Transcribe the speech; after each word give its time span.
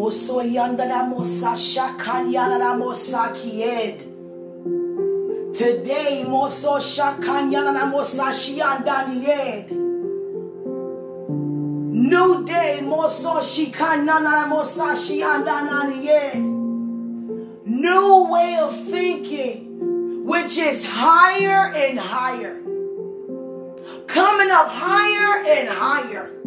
Moso 0.00 0.40
yandara 0.40 1.06
mosa 1.06 1.52
shakanyana 1.52 2.72
mosa 2.80 3.34
kied. 3.36 3.98
Today, 5.52 6.24
moso 6.26 6.80
shakanyana 6.80 7.92
mosa 7.92 8.32
shiandanied. 8.32 9.70
New 11.92 12.44
day, 12.46 12.78
moso 12.82 13.42
shikanana 13.42 14.48
mosa 14.48 14.96
shiandananied. 14.96 16.40
New 17.66 18.24
way 18.32 18.56
of 18.56 18.74
thinking, 18.86 20.24
which 20.24 20.56
is 20.56 20.82
higher 20.82 21.70
and 21.76 21.98
higher. 21.98 22.56
Coming 24.06 24.50
up 24.50 24.68
higher 24.70 25.44
and 25.46 25.68
higher 25.68 26.39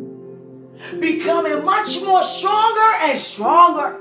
becoming 1.00 1.64
much 1.64 2.02
more 2.02 2.24
stronger 2.24 2.92
and 3.02 3.18
stronger, 3.18 4.00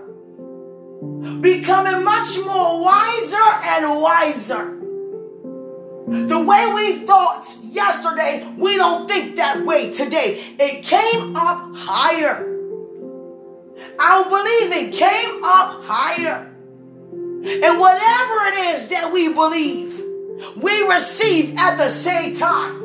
becoming 1.41 2.05
much 2.05 2.39
more 2.45 2.85
wiser 2.85 3.47
and 3.65 4.01
wiser. 4.01 4.79
The 6.29 6.45
way 6.45 6.73
we 6.75 7.07
thought 7.07 7.47
yesterday, 7.65 8.47
we 8.59 8.77
don't 8.77 9.09
think 9.09 9.37
that 9.37 9.65
way 9.65 9.91
today. 9.93 10.41
It 10.59 10.85
came 10.85 11.37
up 11.37 11.75
higher. 11.75 12.49
I 13.99 14.23
believe 14.25 14.73
it 14.73 14.93
came 14.95 15.45
up 15.45 15.85
higher. 15.85 16.49
And 17.45 17.81
whatever 17.81 18.47
it 18.47 18.55
is 18.75 18.89
that 18.89 19.11
we 19.13 19.33
believe, 19.33 20.03
we 20.57 20.83
receive 20.89 21.57
at 21.59 21.77
the 21.77 21.89
same 21.89 22.37
time. 22.37 22.81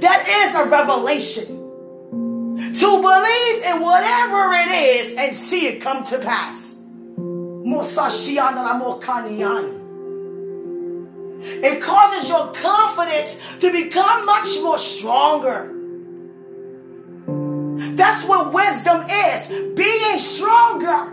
That 0.00 0.26
is 0.28 0.54
a 0.54 0.68
revelation 0.68 1.65
to 2.56 3.02
believe 3.02 3.62
in 3.64 3.80
whatever 3.82 4.52
it 4.54 4.68
is 4.68 5.12
and 5.18 5.36
see 5.36 5.66
it 5.66 5.80
come 5.80 6.04
to 6.04 6.18
pass. 6.18 6.74
It 11.48 11.82
causes 11.82 12.28
your 12.28 12.52
confidence 12.52 13.36
to 13.60 13.70
become 13.70 14.24
much 14.24 14.48
more 14.62 14.78
stronger. 14.78 15.72
That's 17.94 18.24
what 18.24 18.52
wisdom 18.52 19.04
is 19.08 19.48
being 19.74 20.18
stronger, 20.18 21.12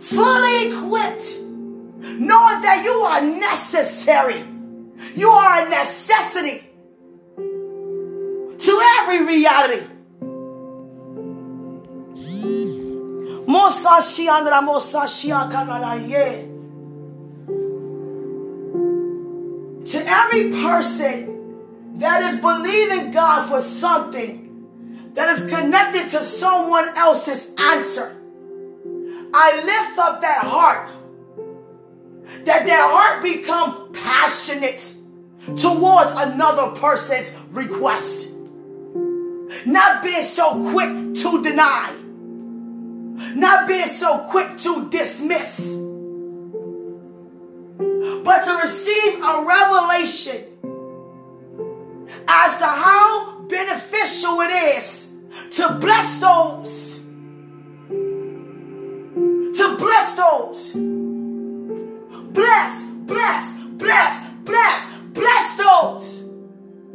fully 0.00 0.68
equipped, 0.68 1.38
knowing 1.40 2.60
that 2.60 2.82
you 2.84 2.92
are 2.92 3.20
necessary. 3.20 4.42
You 5.14 5.30
are 5.30 5.66
a 5.66 5.68
necessity 5.68 6.64
to 7.36 8.82
every 8.98 9.24
reality. 9.24 9.93
To 19.86 20.04
every 20.04 20.50
person 20.50 21.94
that 22.00 22.34
is 22.34 22.40
believing 22.40 23.12
God 23.12 23.48
for 23.48 23.60
something 23.60 25.12
that 25.12 25.38
is 25.38 25.48
connected 25.48 26.08
to 26.10 26.24
someone 26.24 26.88
else's 26.96 27.52
answer, 27.60 28.16
I 29.32 29.62
lift 29.64 29.98
up 30.00 30.20
that 30.22 30.42
heart. 30.44 30.90
That 32.46 32.66
their 32.66 32.82
heart 32.82 33.22
become 33.22 33.92
passionate 33.92 34.94
towards 35.56 36.10
another 36.10 36.72
person's 36.80 37.30
request. 37.50 38.30
Not 39.64 40.02
being 40.02 40.24
so 40.24 40.72
quick 40.72 41.14
to 41.22 41.40
deny 41.44 42.03
not 43.34 43.66
being 43.66 43.88
so 43.88 44.18
quick 44.30 44.56
to 44.58 44.88
dismiss, 44.90 45.72
but 48.24 48.44
to 48.44 48.58
receive 48.62 49.14
a 49.22 49.44
revelation 49.46 50.44
as 52.28 52.58
to 52.58 52.66
how 52.66 53.40
beneficial 53.48 54.40
it 54.40 54.78
is 54.78 55.08
to 55.50 55.78
bless 55.80 56.18
those, 56.18 56.98
to 59.58 59.76
bless 59.78 60.14
those, 60.14 60.72
bless, 62.32 62.82
bless, 63.06 63.64
bless, 63.76 64.32
bless, 64.44 64.86
bless 65.12 65.56
those 65.56 66.18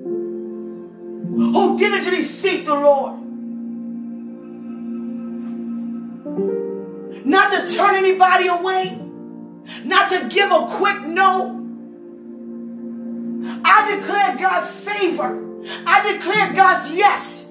who 0.04 1.78
diligently 1.78 2.22
seek 2.22 2.66
the 2.66 2.76
Lord. 2.76 3.29
Not 7.30 7.52
to 7.52 7.76
turn 7.76 7.94
anybody 7.94 8.48
away, 8.48 9.00
not 9.84 10.10
to 10.10 10.28
give 10.30 10.52
a 10.52 10.66
quick 10.68 11.02
no. 11.04 11.56
I 13.64 13.96
declare 13.96 14.36
God's 14.38 14.70
favor. 14.70 15.46
I 15.86 16.12
declare 16.14 16.54
God's 16.54 16.92
yes. 16.96 17.48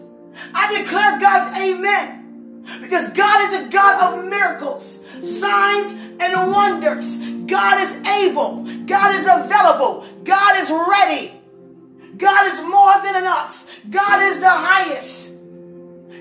I 0.52 0.76
declare 0.76 1.20
God's 1.20 1.56
amen. 1.56 2.64
Because 2.80 3.12
God 3.12 3.40
is 3.42 3.52
a 3.54 3.68
God 3.70 4.18
of 4.18 4.28
miracles, 4.28 4.98
signs, 5.22 5.92
and 6.20 6.52
wonders. 6.52 7.16
God 7.46 7.80
is 7.80 7.96
able. 8.24 8.64
God 8.84 9.14
is 9.14 9.26
available. 9.30 10.04
God 10.24 10.60
is 10.60 10.70
ready. 10.70 11.34
God 12.16 12.52
is 12.52 12.60
more 12.62 13.00
than 13.04 13.14
enough. 13.14 13.80
God 13.90 14.22
is 14.24 14.40
the 14.40 14.50
highest. 14.50 15.30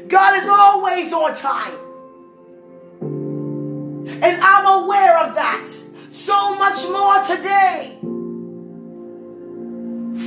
God 0.08 0.38
is 0.38 0.48
always 0.48 1.12
on 1.12 1.36
time. 1.36 1.87
And 4.24 4.42
I'm 4.42 4.84
aware 4.84 5.18
of 5.20 5.36
that. 5.36 5.70
So 6.10 6.56
much 6.56 6.88
more 6.90 7.24
today. 7.24 7.98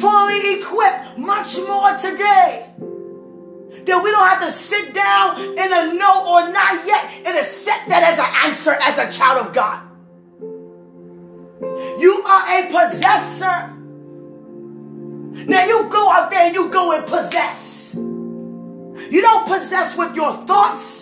Fully 0.00 0.54
equipped, 0.54 1.18
much 1.18 1.58
more 1.58 1.92
today. 1.96 2.70
That 3.84 4.00
we 4.04 4.10
don't 4.10 4.28
have 4.28 4.42
to 4.42 4.52
sit 4.52 4.94
down 4.94 5.40
in 5.40 5.58
a 5.58 5.94
no 5.94 6.26
or 6.28 6.52
not 6.52 6.86
yet 6.86 7.10
and 7.26 7.36
accept 7.36 7.88
that 7.88 8.02
as 8.02 8.18
an 8.18 8.50
answer 8.50 8.70
as 8.70 8.98
a 8.98 9.18
child 9.18 9.46
of 9.46 9.52
God. 9.52 9.82
You 12.00 12.22
are 12.26 12.44
a 12.58 12.66
possessor. 12.66 13.76
Now 15.46 15.64
you 15.64 15.88
go 15.88 16.10
out 16.12 16.30
there 16.30 16.46
and 16.46 16.54
you 16.54 16.68
go 16.68 16.96
and 16.96 17.06
possess. 17.06 17.94
You 17.94 19.20
don't 19.20 19.46
possess 19.46 19.96
with 19.96 20.14
your 20.14 20.32
thoughts. 20.32 20.99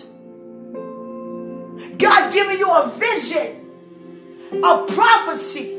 God 1.99 2.33
giving 2.33 2.57
you 2.57 2.71
a 2.71 2.89
vision, 2.89 3.69
a 4.63 4.85
prophecy, 4.87 5.77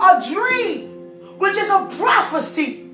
a 0.00 0.22
dream, 0.30 0.90
which 1.38 1.56
is 1.56 1.70
a 1.70 1.88
prophecy. 1.98 2.84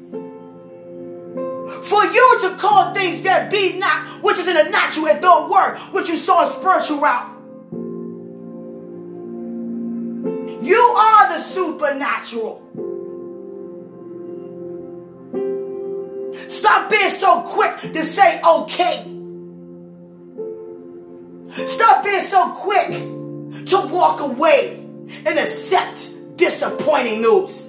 For 1.83 2.05
you 2.05 2.39
to 2.43 2.57
call 2.57 2.95
things 2.95 3.23
that 3.23 3.51
be 3.51 3.79
not, 3.79 4.23
which 4.23 4.39
is 4.39 4.47
in 4.47 4.55
the 4.55 4.71
natural 4.71 5.09
and 5.09 5.23
the 5.23 5.49
word, 5.51 5.79
which 5.93 6.09
you 6.09 6.17
saw 6.17 6.47
a 6.47 6.51
spiritual 6.51 7.01
route. 7.01 7.33
You 10.63 10.77
are 10.77 11.29
the 11.29 11.43
supernatural. 11.43 12.63
Stop 16.49 16.91
being 16.91 17.09
so 17.09 17.43
quick 17.43 17.81
to 17.81 18.05
say 18.05 18.41
okay. 18.41 19.14
Stop 21.85 22.03
being 22.03 22.25
so 22.25 22.49
quick 22.53 22.93
to 23.67 23.89
walk 23.93 24.21
away 24.21 24.83
and 25.27 25.39
accept 25.39 26.09
disappointing 26.35 27.21
news. 27.21 27.69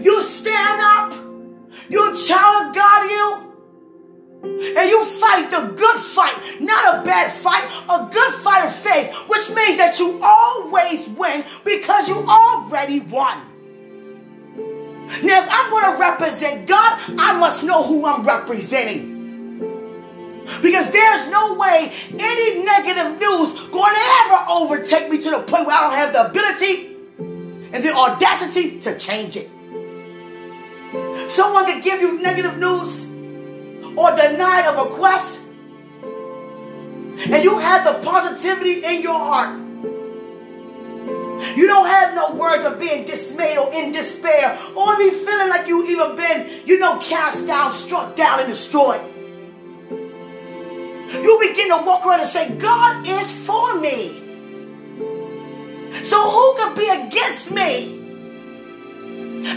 You 0.00 0.22
stand 0.22 0.80
up, 0.80 1.14
you 1.88 2.16
child 2.16 2.68
of 2.68 2.74
God, 2.76 3.10
you. 3.10 3.44
And 4.78 4.88
you 4.88 5.04
fight 5.04 5.50
the 5.50 5.74
good 5.76 5.96
fight, 5.96 6.60
not 6.60 7.00
a 7.00 7.02
bad 7.02 7.32
fight, 7.32 7.64
a 7.90 8.08
good 8.08 8.34
fight 8.34 8.66
of 8.66 8.72
faith, 8.72 9.12
which 9.26 9.50
means 9.50 9.78
that 9.78 9.98
you 9.98 10.20
always 10.22 11.08
win 11.08 11.44
because 11.64 12.08
you 12.08 12.18
already 12.18 13.00
won. 13.00 13.36
Now, 15.24 15.42
if 15.42 15.48
I'm 15.50 15.70
going 15.70 15.92
to 15.92 16.00
represent 16.00 16.68
God, 16.68 17.00
I 17.18 17.36
must 17.36 17.64
know 17.64 17.82
who 17.82 18.06
I'm 18.06 18.22
representing. 18.22 19.17
Because 20.62 20.90
there's 20.90 21.28
no 21.28 21.54
way 21.54 21.92
any 22.10 22.64
negative 22.64 23.20
news 23.20 23.52
going 23.70 23.94
to 23.94 24.00
ever 24.24 24.44
overtake 24.50 25.10
me 25.10 25.18
to 25.22 25.30
the 25.30 25.42
point 25.42 25.66
where 25.66 25.76
I 25.76 25.82
don't 25.82 25.92
have 25.94 26.12
the 26.12 26.30
ability 26.30 26.96
and 27.72 27.84
the 27.84 27.92
audacity 27.94 28.80
to 28.80 28.98
change 28.98 29.36
it. 29.36 29.48
Someone 31.28 31.66
could 31.66 31.84
give 31.84 32.00
you 32.00 32.20
negative 32.20 32.58
news 32.58 33.04
or 33.96 34.10
deny 34.16 34.62
a 34.66 34.84
request, 34.84 35.40
and 37.18 37.44
you 37.44 37.58
have 37.58 37.84
the 37.84 38.00
positivity 38.04 38.84
in 38.84 39.02
your 39.02 39.18
heart. 39.18 39.58
You 41.56 41.66
don't 41.66 41.86
have 41.86 42.14
no 42.14 42.34
words 42.34 42.64
of 42.64 42.80
being 42.80 43.04
dismayed 43.04 43.58
or 43.58 43.72
in 43.72 43.92
despair 43.92 44.58
or 44.74 44.96
be 44.96 45.10
feeling 45.10 45.48
like 45.48 45.68
you 45.68 45.86
even 45.86 46.16
been, 46.16 46.48
you 46.66 46.78
know, 46.78 46.98
cast 46.98 47.46
down, 47.46 47.72
struck 47.72 48.16
down, 48.16 48.40
and 48.40 48.48
destroyed. 48.48 49.00
You 51.12 51.38
begin 51.40 51.68
to 51.70 51.82
walk 51.84 52.04
around 52.06 52.20
and 52.20 52.28
say, 52.28 52.54
God 52.56 53.06
is 53.06 53.32
for 53.32 53.78
me. 53.78 54.24
So 56.02 56.30
who 56.30 56.54
could 56.56 56.76
be 56.76 56.88
against 56.88 57.50
me? 57.50 57.96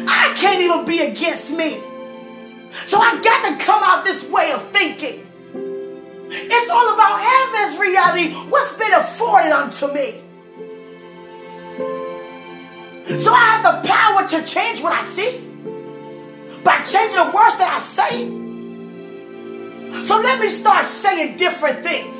I 0.07 0.33
can't 0.35 0.61
even 0.61 0.85
be 0.85 0.99
against 1.01 1.51
me. 1.51 1.81
So 2.85 2.97
I 2.97 3.19
got 3.21 3.49
to 3.49 3.65
come 3.65 3.83
out 3.83 4.05
this 4.05 4.23
way 4.25 4.51
of 4.51 4.63
thinking. 4.71 5.27
It's 6.33 6.69
all 6.69 6.93
about 6.93 7.19
heaven's 7.19 7.77
reality, 7.77 8.33
what's 8.49 8.73
been 8.73 8.93
afforded 8.93 9.51
unto 9.51 9.87
me. 9.93 10.21
So 13.17 13.33
I 13.33 13.43
have 13.43 13.83
the 13.83 13.89
power 13.89 14.27
to 14.29 14.45
change 14.45 14.81
what 14.81 14.93
I 14.93 15.03
see 15.09 15.39
by 16.63 16.85
changing 16.85 17.17
the 17.17 17.31
words 17.35 17.57
that 17.57 17.69
I 17.75 17.79
say. 17.79 18.40
So 20.03 20.19
let 20.19 20.39
me 20.39 20.49
start 20.49 20.85
saying 20.85 21.37
different 21.37 21.83
things. 21.83 22.17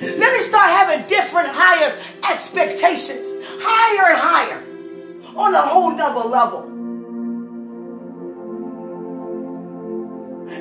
Let 0.00 0.32
me 0.32 0.40
start 0.40 0.68
having 0.68 1.06
different 1.08 1.48
higher 1.52 1.96
expectations, 2.30 3.28
higher 3.60 4.12
and 4.12 4.18
higher, 4.20 4.62
on 5.36 5.54
a 5.54 5.62
whole 5.62 5.94
nother 5.96 6.28
level. 6.28 6.70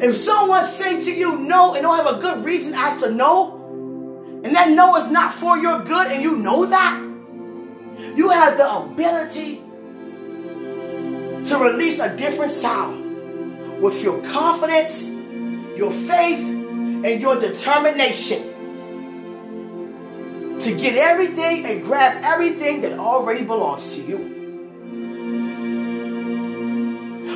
If 0.01 0.15
someone 0.15 0.65
say 0.65 1.01
to 1.01 1.11
you 1.11 1.37
no 1.37 1.73
and 1.73 1.83
don't 1.83 1.95
have 1.95 2.17
a 2.17 2.19
good 2.19 2.43
reason 2.43 2.73
as 2.73 3.01
to 3.01 3.11
no, 3.11 3.59
and 4.43 4.55
that 4.55 4.69
no 4.71 4.95
is 4.97 5.09
not 5.11 5.33
for 5.33 5.57
your 5.57 5.83
good, 5.83 6.11
and 6.11 6.23
you 6.23 6.37
know 6.37 6.65
that, 6.65 6.99
you 8.15 8.29
have 8.29 8.57
the 8.57 8.69
ability 8.69 9.61
to 11.45 11.57
release 11.57 11.99
a 11.99 12.15
different 12.15 12.51
sound 12.51 13.81
with 13.81 14.01
your 14.03 14.21
confidence, 14.23 15.12
your 15.75 15.91
faith, 15.91 16.53
and 17.05 17.21
your 17.21 17.39
determination 17.39 18.49
to 20.59 20.73
get 20.75 20.95
everything 20.95 21.65
and 21.65 21.83
grab 21.83 22.23
everything 22.23 22.81
that 22.81 22.97
already 22.97 23.43
belongs 23.43 23.95
to 23.95 24.01
you. 24.01 24.17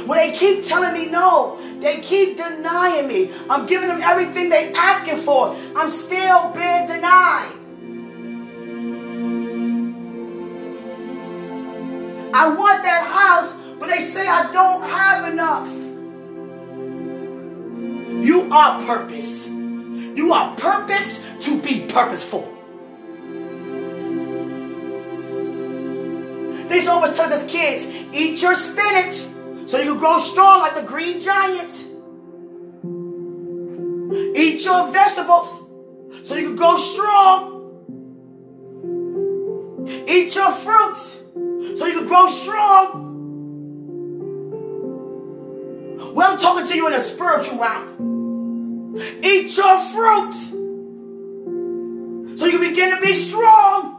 When 0.07 0.17
they 0.17 0.31
keep 0.31 0.63
telling 0.63 0.93
me 0.93 1.11
no, 1.11 1.59
they 1.81 1.99
keep 1.99 2.37
denying 2.37 3.09
me. 3.09 3.31
I'm 3.49 3.65
giving 3.65 3.89
them 3.89 4.01
everything 4.01 4.47
they 4.49 4.71
asking 4.73 5.17
for. 5.17 5.53
I'm 5.75 5.89
still 5.89 6.51
being 6.51 6.87
denied. 6.87 7.51
I 12.33 12.53
want 12.55 12.83
that 12.83 13.05
house, 13.05 13.53
but 13.79 13.89
they 13.89 13.99
say 13.99 14.25
I 14.25 14.49
don't 14.53 14.83
have 14.83 15.33
enough. 15.33 15.86
You 18.37 18.51
are 18.51 18.85
purpose. 18.85 19.47
You 19.47 20.31
are 20.31 20.55
purpose 20.57 21.23
to 21.39 21.59
be 21.59 21.87
purposeful. 21.87 22.43
These 26.69 26.87
always 26.87 27.15
tells 27.15 27.31
us 27.31 27.51
kids, 27.51 27.87
eat 28.13 28.39
your 28.39 28.53
spinach 28.53 29.15
so 29.65 29.79
you 29.79 29.93
can 29.93 29.97
grow 29.97 30.19
strong 30.19 30.59
like 30.59 30.75
the 30.75 30.83
green 30.83 31.19
giant. 31.19 31.73
Eat 34.37 34.63
your 34.63 34.91
vegetables 34.91 35.63
so 36.21 36.35
you 36.35 36.49
can 36.49 36.55
grow 36.57 36.75
strong. 36.75 37.55
Eat 40.07 40.35
your 40.35 40.51
fruits 40.51 41.23
so 41.79 41.87
you 41.87 41.93
can 42.01 42.07
grow 42.07 42.27
strong. 42.27 43.03
Well, 46.13 46.33
I'm 46.33 46.37
talking 46.37 46.67
to 46.67 46.75
you 46.75 46.87
in 46.87 46.93
a 46.93 46.99
spiritual 46.99 47.57
realm. 47.57 48.06
Eat 48.95 49.55
your 49.57 49.79
fruit 49.79 50.33
so 52.37 52.45
you 52.45 52.59
begin 52.59 52.95
to 52.95 53.01
be 53.01 53.13
strong. 53.13 53.95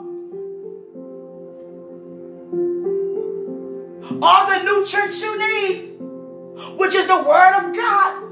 All 4.23 4.47
the 4.47 4.63
nutrients 4.63 5.21
you 5.23 5.39
need, 5.39 5.99
which 6.79 6.95
is 6.95 7.07
the 7.07 7.23
Word 7.23 7.55
of 7.57 7.75
God, 7.77 8.29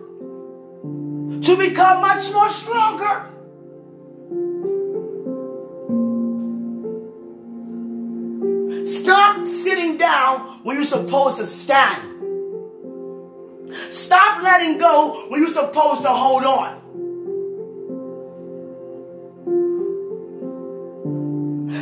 to 1.42 1.56
become 1.56 2.00
much 2.00 2.32
more 2.32 2.48
stronger. 2.48 3.30
Stop 8.86 9.46
sitting 9.46 9.96
down 9.96 10.60
when 10.62 10.76
you're 10.76 10.84
supposed 10.84 11.38
to 11.38 11.46
stand. 11.46 12.05
Stop 13.88 14.42
letting 14.42 14.78
go 14.78 15.26
when 15.28 15.40
you're 15.40 15.52
supposed 15.52 16.02
to 16.02 16.08
hold 16.08 16.44
on. 16.44 16.82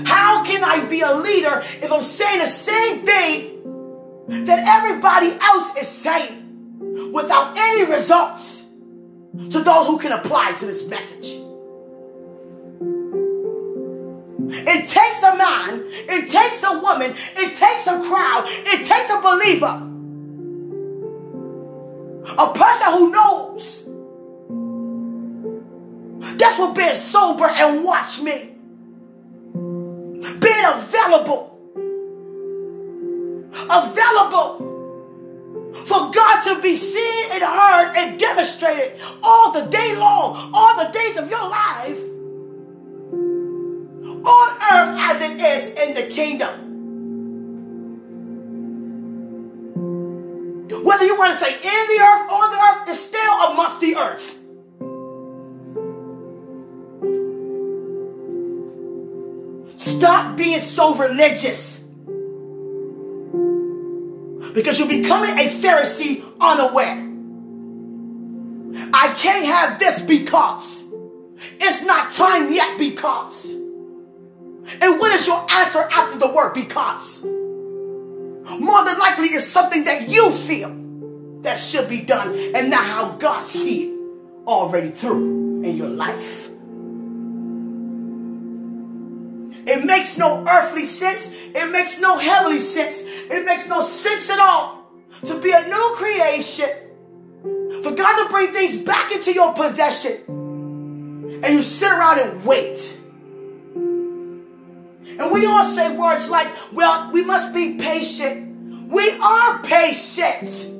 How 0.06 0.44
can 0.44 0.64
I 0.64 0.84
be 0.84 1.00
a 1.00 1.14
leader 1.14 1.62
if 1.82 1.92
I'm 1.92 2.02
saying 2.02 2.40
the 2.40 2.46
same 2.46 3.04
thing 3.04 4.44
that 4.46 4.66
everybody 4.66 5.36
else 5.40 5.76
is 5.78 5.88
saying 5.88 7.12
without 7.12 7.56
any 7.56 7.84
results 7.90 8.62
to 9.50 9.60
those 9.60 9.86
who 9.86 9.98
can 9.98 10.12
apply 10.12 10.52
to 10.52 10.66
this 10.66 10.86
message? 10.86 11.40
It 14.46 14.88
takes 14.88 15.22
a 15.22 15.36
man, 15.36 15.84
it 15.90 16.30
takes 16.30 16.62
a 16.62 16.78
woman, 16.78 17.14
it 17.36 17.56
takes 17.56 17.86
a 17.86 18.00
crowd, 18.02 18.44
it 18.46 18.86
takes 18.86 19.10
a 19.10 19.20
believer. 19.20 19.93
A 22.26 22.52
person 22.54 22.92
who 22.92 23.10
knows. 23.10 23.84
That's 26.38 26.58
what 26.58 26.74
being 26.74 26.94
sober 26.94 27.44
and 27.44 27.84
watch 27.84 28.20
me. 28.22 28.50
Being 30.40 30.64
available. 30.64 31.50
Available 33.70 34.72
for 35.86 36.10
God 36.10 36.40
to 36.42 36.62
be 36.62 36.76
seen 36.76 37.24
and 37.32 37.42
heard 37.42 37.92
and 37.96 38.18
demonstrated 38.18 38.98
all 39.22 39.52
the 39.52 39.62
day 39.62 39.94
long, 39.96 40.50
all 40.54 40.76
the 40.84 40.90
days 40.90 41.16
of 41.16 41.30
your 41.30 41.48
life 41.48 41.98
on 44.24 44.50
earth 44.72 44.98
as 44.98 45.20
it 45.20 45.40
is 45.40 45.88
in 45.88 45.94
the 45.94 46.14
kingdom. 46.14 46.63
Want 51.24 51.38
to 51.38 51.44
say 51.44 51.54
in 51.54 51.88
the 51.88 52.02
earth, 52.02 52.30
on 52.30 52.50
the 52.50 52.58
earth, 52.58 52.88
is 52.90 53.02
still 53.02 53.32
amongst 53.50 53.80
the 53.80 53.96
earth. 53.96 54.38
Stop 59.76 60.36
being 60.36 60.60
so 60.60 60.94
religious. 60.94 61.78
Because 64.52 64.78
you're 64.78 64.88
becoming 64.88 65.30
a 65.30 65.48
Pharisee 65.48 66.22
unaware. 66.40 67.00
I 68.92 69.14
can't 69.14 69.46
have 69.46 69.78
this 69.78 70.02
because. 70.02 70.84
It's 71.60 71.82
not 71.82 72.12
time 72.12 72.52
yet 72.52 72.78
because. 72.78 73.52
And 73.52 75.00
what 75.00 75.12
is 75.12 75.26
your 75.26 75.44
answer 75.50 75.80
after 75.90 76.18
the 76.18 76.32
word 76.34 76.54
because? 76.54 77.22
More 77.24 78.84
than 78.84 78.98
likely, 78.98 79.28
it's 79.28 79.46
something 79.46 79.84
that 79.84 80.08
you 80.08 80.30
feel 80.30 80.83
that 81.44 81.58
should 81.58 81.88
be 81.88 82.00
done 82.00 82.34
and 82.54 82.70
not 82.70 82.84
how 82.84 83.10
God 83.16 83.44
see 83.44 83.88
it 83.88 83.98
already 84.46 84.90
through 84.90 85.62
in 85.62 85.76
your 85.76 85.88
life. 85.88 86.48
It 89.66 89.84
makes 89.84 90.18
no 90.18 90.44
earthly 90.46 90.86
sense. 90.86 91.28
It 91.30 91.70
makes 91.70 92.00
no 92.00 92.18
heavenly 92.18 92.58
sense. 92.58 93.00
It 93.00 93.46
makes 93.46 93.66
no 93.68 93.82
sense 93.82 94.28
at 94.28 94.38
all 94.38 94.84
to 95.24 95.40
be 95.40 95.52
a 95.52 95.66
new 95.66 95.94
creation. 95.96 96.68
For 97.82 97.92
God 97.92 98.24
to 98.24 98.28
bring 98.30 98.52
things 98.52 98.76
back 98.78 99.12
into 99.12 99.32
your 99.32 99.54
possession. 99.54 101.40
And 101.44 101.54
you 101.54 101.62
sit 101.62 101.90
around 101.90 102.20
and 102.20 102.44
wait. 102.44 102.98
And 105.18 105.32
we 105.32 105.46
all 105.46 105.64
say 105.64 105.96
words 105.96 106.28
like, 106.28 106.48
well, 106.72 107.10
we 107.12 107.22
must 107.22 107.54
be 107.54 107.74
patient. 107.74 108.88
We 108.90 109.10
are 109.10 109.62
patient. 109.62 110.74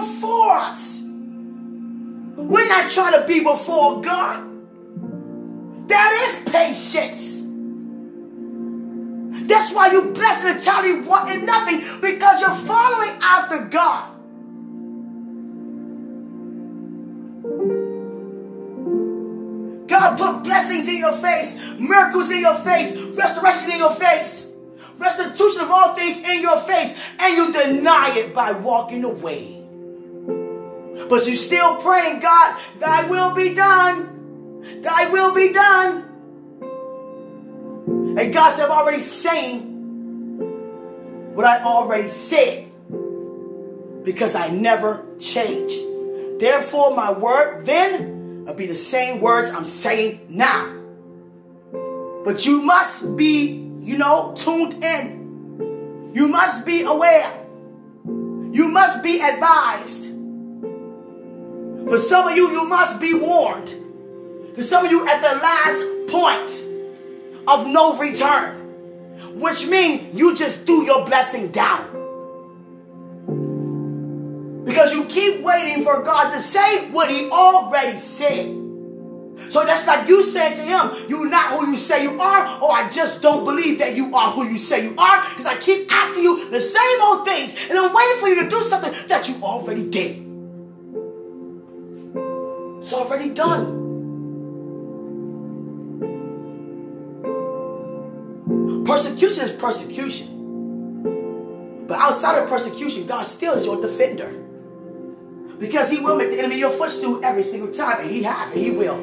Before 0.00 0.56
us. 0.56 1.00
We're 1.02 2.68
not 2.68 2.90
trying 2.90 3.20
to 3.20 3.26
be 3.26 3.40
before 3.40 4.00
God. 4.00 4.48
That 5.88 6.28
is 6.28 6.50
patience. 6.50 7.40
That's 9.48 9.72
why 9.72 9.90
you 9.92 10.12
blessed 10.12 10.44
and 10.46 10.58
entirely 10.58 11.00
wanting 11.00 11.44
nothing 11.44 11.80
because 12.00 12.40
you're 12.40 12.54
following 12.54 13.10
after 13.22 13.66
God. 13.66 14.08
God 19.88 20.16
put 20.16 20.44
blessings 20.44 20.88
in 20.88 20.98
your 20.98 21.12
face, 21.12 21.54
miracles 21.78 22.30
in 22.30 22.40
your 22.40 22.54
face, 22.56 22.96
restoration 23.16 23.72
in 23.72 23.78
your 23.78 23.94
face, 23.94 24.46
restitution 24.96 25.62
of 25.62 25.70
all 25.70 25.94
things 25.94 26.16
in 26.26 26.40
your 26.40 26.58
face, 26.60 26.98
and 27.18 27.36
you 27.36 27.52
deny 27.52 28.14
it 28.16 28.34
by 28.34 28.52
walking 28.52 29.04
away. 29.04 29.61
But 31.08 31.26
you 31.26 31.36
still 31.36 31.76
praying, 31.76 32.20
God, 32.20 32.60
thy 32.78 33.08
will 33.08 33.34
be 33.34 33.54
done. 33.54 34.80
Thy 34.82 35.08
will 35.10 35.34
be 35.34 35.52
done. 35.52 36.08
And 38.18 38.32
God 38.32 38.50
said, 38.52 38.66
I'm 38.66 38.72
already 38.72 39.00
saying 39.00 39.70
what 41.34 41.46
I 41.46 41.62
already 41.62 42.08
said 42.08 42.70
because 44.04 44.34
I 44.34 44.48
never 44.48 45.04
change. 45.18 45.74
Therefore, 46.38 46.94
my 46.94 47.12
word 47.12 47.64
then 47.64 48.44
will 48.44 48.54
be 48.54 48.66
the 48.66 48.74
same 48.74 49.20
words 49.20 49.50
I'm 49.50 49.64
saying 49.64 50.26
now. 50.28 50.80
But 52.24 52.44
you 52.46 52.62
must 52.62 53.16
be, 53.16 53.68
you 53.80 53.96
know, 53.96 54.34
tuned 54.36 54.82
in. 54.84 56.12
You 56.14 56.28
must 56.28 56.66
be 56.66 56.82
aware. 56.82 57.46
You 58.04 58.68
must 58.68 59.02
be 59.02 59.20
advised. 59.20 60.01
For 61.88 61.98
some 61.98 62.28
of 62.28 62.36
you, 62.36 62.50
you 62.50 62.66
must 62.66 63.00
be 63.00 63.14
warned. 63.14 63.68
For 64.54 64.62
some 64.62 64.84
of 64.84 64.90
you, 64.90 65.06
at 65.06 65.20
the 65.20 65.38
last 65.40 65.84
point 66.08 66.68
of 67.48 67.66
no 67.66 67.98
return, 67.98 68.60
which 69.38 69.66
means 69.66 70.14
you 70.14 70.34
just 70.34 70.64
threw 70.64 70.84
your 70.84 71.04
blessing 71.04 71.50
down. 71.50 71.90
Because 74.64 74.94
you 74.94 75.04
keep 75.06 75.42
waiting 75.42 75.84
for 75.84 76.02
God 76.02 76.32
to 76.32 76.40
say 76.40 76.90
what 76.90 77.10
He 77.10 77.28
already 77.30 77.98
said. 77.98 78.62
So 79.50 79.64
that's 79.64 79.86
like 79.86 80.08
you 80.08 80.22
saying 80.22 80.56
to 80.56 80.62
him, 80.62 81.08
You're 81.08 81.28
not 81.28 81.58
who 81.58 81.72
you 81.72 81.76
say 81.76 82.02
you 82.04 82.20
are, 82.20 82.62
or 82.62 82.72
I 82.72 82.88
just 82.90 83.22
don't 83.22 83.44
believe 83.44 83.78
that 83.78 83.96
you 83.96 84.14
are 84.14 84.30
who 84.30 84.46
you 84.46 84.58
say 84.58 84.84
you 84.84 84.94
are, 84.96 85.28
because 85.30 85.46
I 85.46 85.56
keep 85.56 85.92
asking 85.92 86.22
you 86.22 86.48
the 86.50 86.60
same 86.60 87.02
old 87.02 87.24
things, 87.24 87.54
and 87.68 87.78
I'm 87.78 87.92
waiting 87.92 88.18
for 88.20 88.28
you 88.28 88.42
to 88.44 88.48
do 88.48 88.62
something 88.62 88.94
that 89.08 89.28
you 89.28 89.42
already 89.42 89.88
did. 89.88 90.21
It's 92.92 93.00
already 93.00 93.30
done. 93.30 93.64
Persecution 98.84 99.44
is 99.44 99.52
persecution. 99.52 101.86
But 101.88 101.98
outside 101.98 102.42
of 102.42 102.50
persecution, 102.50 103.06
God 103.06 103.22
still 103.22 103.54
is 103.54 103.64
your 103.64 103.80
defender. 103.80 104.28
Because 105.58 105.88
he 105.88 106.00
will 106.00 106.16
make 106.16 106.32
the 106.32 106.40
enemy 106.40 106.58
your 106.58 106.68
footstool 106.68 107.24
every 107.24 107.44
single 107.44 107.72
time, 107.72 108.02
and 108.02 108.10
he 108.10 108.24
has, 108.24 108.54
and 108.54 108.62
he 108.62 108.72
will. 108.72 109.00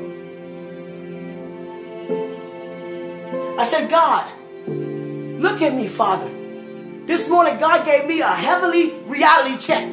I 3.60 3.64
said, 3.64 3.90
God, 3.90 4.30
look 4.68 5.64
at 5.64 5.74
me, 5.74 5.88
Father. 5.88 6.30
This 7.08 7.28
morning, 7.28 7.58
God 7.58 7.88
gave 7.88 8.06
me 8.06 8.22
a 8.22 8.28
heavenly 8.28 8.92
reality 9.08 9.58
check. 9.58 9.90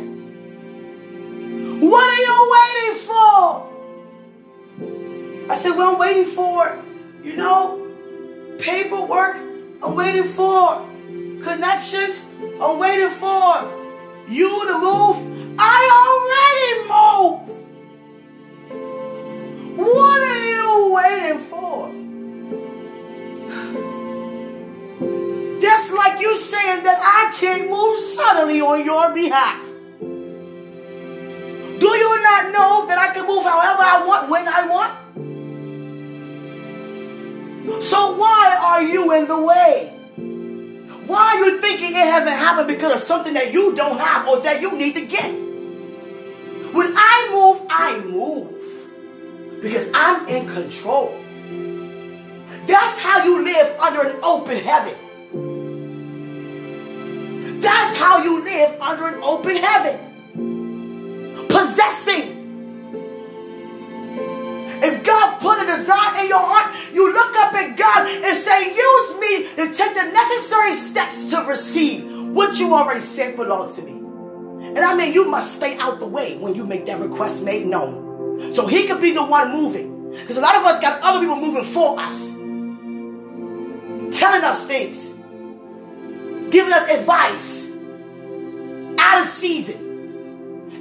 What 1.81 2.05
are 2.05 2.21
you 2.21 2.51
waiting 2.53 3.01
for? 3.01 3.73
I 5.49 5.57
said, 5.57 5.77
Well, 5.77 5.93
I'm 5.93 5.99
waiting 5.99 6.27
for, 6.27 6.77
you 7.23 7.37
know, 7.37 7.87
paperwork. 8.59 9.37
I'm 9.83 9.95
waiting 9.95 10.25
for 10.25 10.85
connections. 11.43 12.27
I'm 12.61 12.79
waiting 12.79 13.11
for 13.11 13.71
you 14.29 14.67
to 14.67 14.79
move. 14.79 15.17
I 15.59 15.89
already 16.03 16.89
moved. 16.91 17.51
What 19.79 20.23
are 20.23 20.45
you 20.55 20.93
waiting 20.95 21.39
for? 21.39 21.93
Just 25.61 25.93
like 25.93 26.21
you 26.21 26.37
saying 26.37 26.83
that 26.83 26.99
I 27.01 27.31
can't 27.37 27.71
move 27.71 27.97
suddenly 27.99 28.61
on 28.61 28.85
your 28.85 29.13
behalf. 29.15 29.63
Do 31.79 31.87
you 31.87 32.23
not 32.23 32.51
know 32.53 32.87
that 32.89 32.99
I 32.99 33.13
can 33.15 33.27
move 33.27 33.45
however 33.45 33.83
I 33.83 34.03
want, 34.05 34.29
when 34.31 34.49
I 34.49 34.67
want? 34.67 35.06
So 37.81 38.17
why 38.17 38.59
are 38.63 38.83
you 38.83 39.13
in 39.13 39.27
the 39.29 39.41
way? 39.41 39.93
Why 41.07 41.19
are 41.19 41.45
you 41.45 41.61
thinking 41.61 41.91
it 41.91 42.07
hasn't 42.07 42.37
happened 42.37 42.69
because 42.69 42.95
of 42.95 43.03
something 43.03 43.35
that 43.35 43.53
you 43.53 43.75
don't 43.77 43.99
have 43.99 44.29
or 44.29 44.41
that 44.41 44.61
you 44.61 44.77
need 44.77 44.95
to 44.95 45.07
get? 45.07 45.31
When 46.73 46.93
I 46.97 47.29
move, 47.33 47.67
I 47.71 48.01
move 48.01 48.55
because 49.63 49.89
I'm 49.95 50.27
in 50.29 50.47
control. 50.47 51.17
That's 52.67 52.99
how 52.99 53.25
you 53.25 53.45
live 53.45 53.79
under 53.81 54.03
an 54.03 54.19
open 54.23 54.57
heaven. 54.59 54.95
That's 57.61 57.97
how 57.99 58.23
you 58.23 58.43
live 58.45 58.81
under 58.81 59.07
an 59.07 59.23
open 59.23 59.57
heaven. 59.57 59.99
Possessing. 61.49 62.36
Take 69.75 69.95
the 69.95 70.05
necessary 70.05 70.73
steps 70.75 71.31
to 71.31 71.43
receive 71.43 72.05
what 72.31 72.59
you 72.59 72.75
already 72.75 73.01
said 73.01 73.37
belongs 73.37 73.75
to 73.75 73.83
me. 73.83 73.93
And 74.67 74.79
I 74.79 74.95
mean, 74.95 75.13
you 75.13 75.25
must 75.27 75.57
stay 75.57 75.77
out 75.79 76.01
the 76.01 76.07
way 76.07 76.37
when 76.37 76.55
you 76.55 76.67
make 76.67 76.87
that 76.87 77.01
request 77.01 77.43
made 77.43 77.67
known. 77.67 78.53
So 78.53 78.67
He 78.67 78.87
could 78.87 79.01
be 79.01 79.13
the 79.13 79.25
one 79.25 79.53
moving. 79.53 80.11
Because 80.11 80.39
a 80.39 80.41
lot 80.41 80.57
of 80.57 80.65
us 80.65 80.81
got 80.81 81.03
other 81.03 81.21
people 81.21 81.37
moving 81.37 81.65
for 81.65 81.99
us, 81.99 82.31
telling 84.19 84.43
us 84.43 84.65
things, 84.67 85.03
giving 86.51 86.73
us 86.73 86.91
advice 86.91 87.67
out 88.99 89.27
of 89.27 89.29
season. 89.33 89.77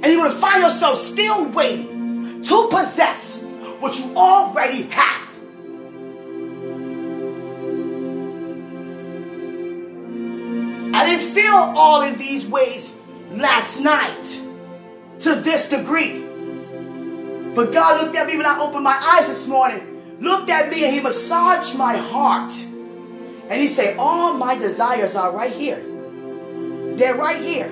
And 0.02 0.04
you're 0.04 0.16
going 0.16 0.32
to 0.32 0.38
find 0.38 0.62
yourself 0.62 0.98
still 0.98 1.48
waiting 1.50 2.42
to 2.42 2.68
possess 2.70 3.36
what 3.80 3.98
you 3.98 4.16
already 4.16 4.82
have. 4.82 5.25
All 11.56 12.02
in 12.02 12.16
these 12.16 12.46
ways 12.46 12.94
last 13.30 13.80
night 13.80 14.40
to 15.20 15.34
this 15.36 15.68
degree. 15.68 16.22
But 17.54 17.72
God 17.72 18.02
looked 18.02 18.16
at 18.16 18.26
me 18.26 18.36
when 18.36 18.46
I 18.46 18.58
opened 18.60 18.84
my 18.84 18.98
eyes 19.00 19.28
this 19.28 19.46
morning, 19.46 20.18
looked 20.20 20.50
at 20.50 20.70
me 20.70 20.84
and 20.84 20.94
He 20.94 21.00
massaged 21.00 21.76
my 21.76 21.96
heart. 21.96 22.52
And 23.48 23.60
He 23.60 23.68
said, 23.68 23.96
All 23.98 24.34
my 24.34 24.56
desires 24.56 25.14
are 25.16 25.34
right 25.34 25.52
here. 25.52 25.82
They're 26.96 27.14
right 27.16 27.40
here. 27.40 27.68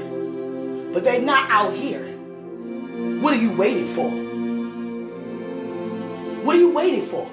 But 0.93 1.05
they're 1.05 1.23
not 1.23 1.51
out 1.51 1.75
here. 1.75 2.07
What 3.21 3.35
are 3.35 3.41
you 3.41 3.53
waiting 3.57 3.93
for? 3.95 4.11
What 6.45 6.57
are 6.57 6.59
you 6.59 6.71
waiting 6.73 7.07
for? 7.07 7.31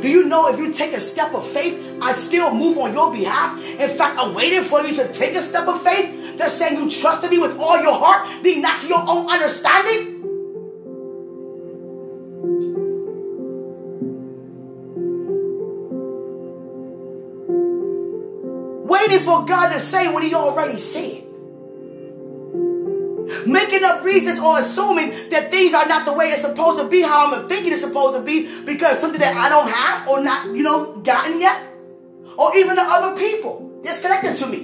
Do 0.00 0.08
you 0.08 0.24
know 0.24 0.48
if 0.48 0.58
you 0.58 0.72
take 0.72 0.94
a 0.94 1.00
step 1.00 1.34
of 1.34 1.46
faith, 1.48 1.78
I 2.00 2.14
still 2.14 2.54
move 2.54 2.78
on 2.78 2.94
your 2.94 3.12
behalf? 3.12 3.58
In 3.62 3.90
fact, 3.90 4.18
I'm 4.18 4.34
waiting 4.34 4.64
for 4.64 4.80
you 4.80 4.94
to 4.94 5.12
take 5.12 5.34
a 5.34 5.42
step 5.42 5.68
of 5.68 5.82
faith. 5.82 6.38
They're 6.38 6.48
saying 6.48 6.78
you 6.78 6.90
trusted 6.90 7.30
me 7.30 7.38
with 7.38 7.58
all 7.58 7.80
your 7.82 7.94
heart, 7.94 8.42
lean 8.42 8.62
not 8.62 8.80
to 8.80 8.86
your 8.86 9.04
own 9.06 9.28
understanding. 9.28 10.16
Waiting 18.86 19.20
for 19.20 19.44
God 19.44 19.72
to 19.72 19.78
say 19.78 20.10
what 20.12 20.24
He 20.24 20.34
already 20.34 20.78
said 20.78 21.29
making 23.50 23.84
up 23.84 24.02
reasons 24.04 24.38
or 24.38 24.58
assuming 24.58 25.10
that 25.30 25.50
things 25.50 25.74
are 25.74 25.86
not 25.86 26.06
the 26.06 26.12
way 26.12 26.26
it's 26.26 26.42
supposed 26.42 26.80
to 26.80 26.88
be, 26.88 27.02
how 27.02 27.34
I'm 27.34 27.48
thinking 27.48 27.72
it's 27.72 27.82
supposed 27.82 28.16
to 28.16 28.22
be, 28.22 28.48
because 28.64 28.98
something 28.98 29.20
that 29.20 29.36
I 29.36 29.48
don't 29.48 29.68
have 29.68 30.08
or 30.08 30.22
not, 30.22 30.46
you 30.46 30.62
know, 30.62 30.96
gotten 30.96 31.40
yet, 31.40 31.62
or 32.36 32.56
even 32.56 32.76
the 32.76 32.82
other 32.82 33.16
people 33.18 33.80
that's 33.84 34.00
connected 34.00 34.36
to 34.38 34.46
me. 34.46 34.58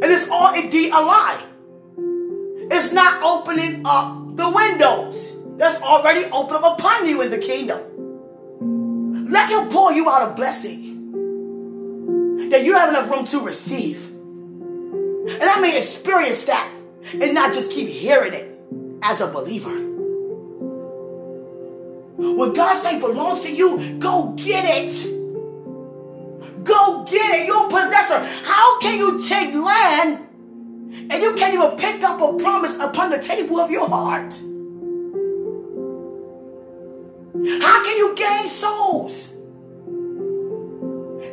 And 0.00 0.04
it's 0.04 0.28
all 0.28 0.54
indeed 0.54 0.92
a 0.92 1.00
lie. 1.00 1.42
It's 2.70 2.92
not 2.92 3.22
opening 3.22 3.82
up 3.84 4.36
the 4.36 4.48
windows 4.50 5.36
that's 5.56 5.80
already 5.82 6.24
open 6.26 6.56
up 6.56 6.78
upon 6.78 7.06
you 7.06 7.22
in 7.22 7.30
the 7.30 7.38
kingdom. 7.38 7.80
Let 9.30 9.50
him 9.50 9.68
pour 9.68 9.92
you 9.92 10.08
out 10.08 10.30
a 10.30 10.34
blessing 10.34 10.86
that 12.50 12.64
you 12.64 12.74
have 12.74 12.88
enough 12.90 13.10
room 13.10 13.26
to 13.26 13.40
receive. 13.40 14.06
And 14.08 15.42
I 15.42 15.60
may 15.60 15.76
experience 15.78 16.44
that 16.44 16.70
and 17.12 17.34
not 17.34 17.52
just 17.52 17.70
keep 17.70 17.88
hearing 17.88 18.32
it 18.32 18.58
as 19.02 19.20
a 19.20 19.26
believer. 19.26 19.76
What 22.16 22.54
God 22.54 22.74
say 22.74 22.98
belongs 22.98 23.42
to 23.42 23.52
you, 23.52 23.98
go 23.98 24.34
get 24.36 24.64
it. 24.64 24.94
Go 26.64 27.04
get 27.04 27.40
it. 27.40 27.46
You're 27.46 27.66
a 27.66 27.68
possessor. 27.68 28.44
How 28.44 28.78
can 28.80 28.98
you 28.98 29.26
take 29.26 29.54
land 29.54 30.26
and 31.10 31.22
you 31.22 31.34
can't 31.34 31.54
even 31.54 31.76
pick 31.76 32.02
up 32.02 32.20
a 32.20 32.36
promise 32.42 32.76
upon 32.76 33.10
the 33.10 33.18
table 33.18 33.58
of 33.58 33.70
your 33.70 33.88
heart? 33.88 34.34
How 37.62 37.84
can 37.84 37.96
you 37.96 38.14
gain 38.16 38.48
souls? 38.48 39.32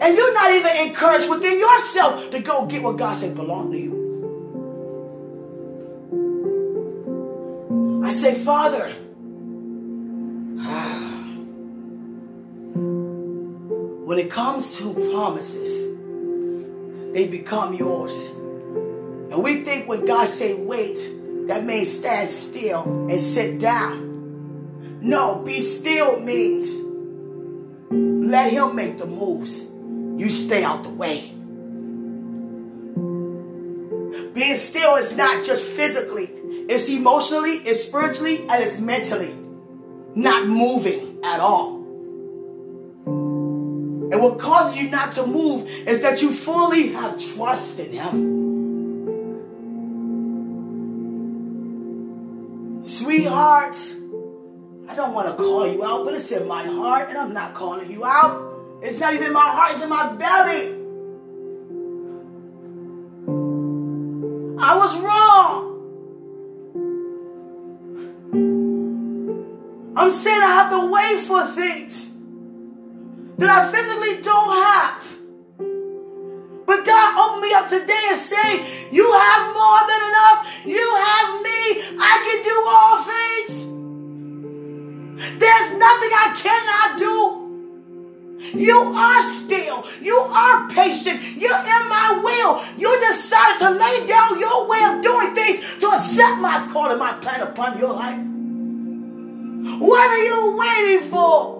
And 0.02 0.16
you're 0.16 0.34
not 0.34 0.52
even 0.52 0.88
encouraged 0.88 1.30
within 1.30 1.60
yourself 1.60 2.30
to 2.30 2.40
go 2.40 2.66
get 2.68 2.84
what 2.84 2.98
God 2.98 3.16
said 3.16 3.36
belong 3.36 3.72
to 3.72 3.78
you. 3.78 4.05
Say, 8.25 8.34
Father, 8.34 8.88
when 14.03 14.17
it 14.17 14.32
comes 14.32 14.77
to 14.77 14.96
promises, 15.12 15.96
they 17.13 17.27
become 17.27 17.75
yours. 17.75 18.32
And 19.29 19.44
we 19.44 19.63
think 19.63 19.88
when 19.88 20.05
God 20.05 20.27
say 20.27 20.55
wait, 20.55 21.08
that 21.50 21.65
means 21.65 21.91
stand 21.91 22.32
still 22.32 22.82
and 23.12 23.22
sit 23.22 23.60
down. 23.60 24.98
No, 25.01 25.44
be 25.44 25.62
still 25.62 26.20
means 26.20 26.82
let 27.91 28.51
him 28.51 28.75
make 28.75 28.98
the 28.98 29.05
moves. 29.05 29.62
You 30.20 30.32
stay 30.32 30.63
out 30.63 30.82
the 30.82 30.89
way. 30.89 31.32
Being 34.34 34.55
still 34.55 34.96
is 34.96 35.15
not 35.15 35.46
just 35.46 35.63
physically, 35.63 36.32
it's 36.68 36.90
emotionally, 36.90 37.58
it's 37.58 37.84
spiritually, 37.84 38.48
and 38.50 38.64
it's 38.64 38.78
mentally. 38.80 39.36
Not 40.16 40.48
moving 40.48 41.20
at 41.24 41.40
all. 41.40 41.76
And 44.12 44.22
what 44.22 44.40
causes 44.40 44.78
you 44.78 44.90
not 44.90 45.12
to 45.14 45.26
move 45.28 45.70
is 45.88 46.02
that 46.02 46.22
you 46.22 46.32
fully 46.32 46.90
have 46.94 47.20
trust 47.20 47.80
in 47.80 47.92
Him. 47.92 48.46
Sweetheart, 52.82 53.76
I 54.88 54.96
don't 54.96 55.14
want 55.14 55.28
to 55.30 55.36
call 55.36 55.68
you 55.68 55.84
out, 55.84 56.06
but 56.06 56.14
it's 56.14 56.32
in 56.32 56.48
my 56.48 56.64
heart, 56.64 57.10
and 57.10 57.18
I'm 57.18 57.34
not 57.34 57.54
calling 57.54 57.92
you 57.92 58.06
out. 58.06 58.80
It's 58.82 59.00
not 59.00 59.14
even 59.14 59.34
my 59.34 59.42
heart, 59.42 59.74
it's 59.74 59.84
in 59.84 59.90
my 59.90 60.14
belly. 60.14 60.65
I'm 69.98 70.12
saying 70.12 70.42
I 70.42 70.48
have 70.48 70.70
to 70.72 70.92
wait 70.92 71.24
for 71.25 71.46
things 71.48 72.12
that 73.38 73.50
I 73.50 73.72
physically 73.72 74.22
don't 74.22 74.52
have. 74.52 75.16
But 76.66 76.86
God 76.86 77.10
opened 77.16 77.44
me 77.44 77.54
up 77.54 77.70
today 77.70 78.06
and 78.10 78.18
say, 78.18 78.92
You 78.92 79.08
have 79.08 79.54
more 79.54 79.88
than 79.88 80.02
enough. 80.12 80.48
You 80.66 80.84
have 81.00 81.42
me. 81.42 81.80
I 81.96 82.14
can 82.28 82.44
do 82.44 82.56
all 82.68 83.04
things. 83.08 83.66
There's 85.40 85.72
nothing 85.80 86.12
I 86.12 86.28
cannot 86.44 87.00
do. 87.00 87.46
You 88.60 88.78
are 88.78 89.22
still. 89.22 89.86
You 90.02 90.18
are 90.18 90.70
patient. 90.70 91.22
You're 91.38 91.56
in 91.56 91.90
my 91.90 92.20
will. 92.22 92.62
You 92.78 93.00
decided 93.08 93.60
to 93.60 93.70
lay 93.72 94.06
down 94.08 94.40
your 94.40 94.68
way 94.68 94.84
of 94.84 95.02
doing 95.02 95.34
things 95.34 95.80
to 95.80 95.88
accept 95.88 96.42
my 96.42 96.68
call 96.72 96.90
and 96.90 97.00
my 97.00 97.14
plan 97.14 97.42
upon 97.42 97.78
your 97.78 97.94
life. 97.94 98.35
What 99.79 100.10
are 100.10 100.24
you 100.24 100.58
waiting 100.58 101.10
for? 101.10 101.55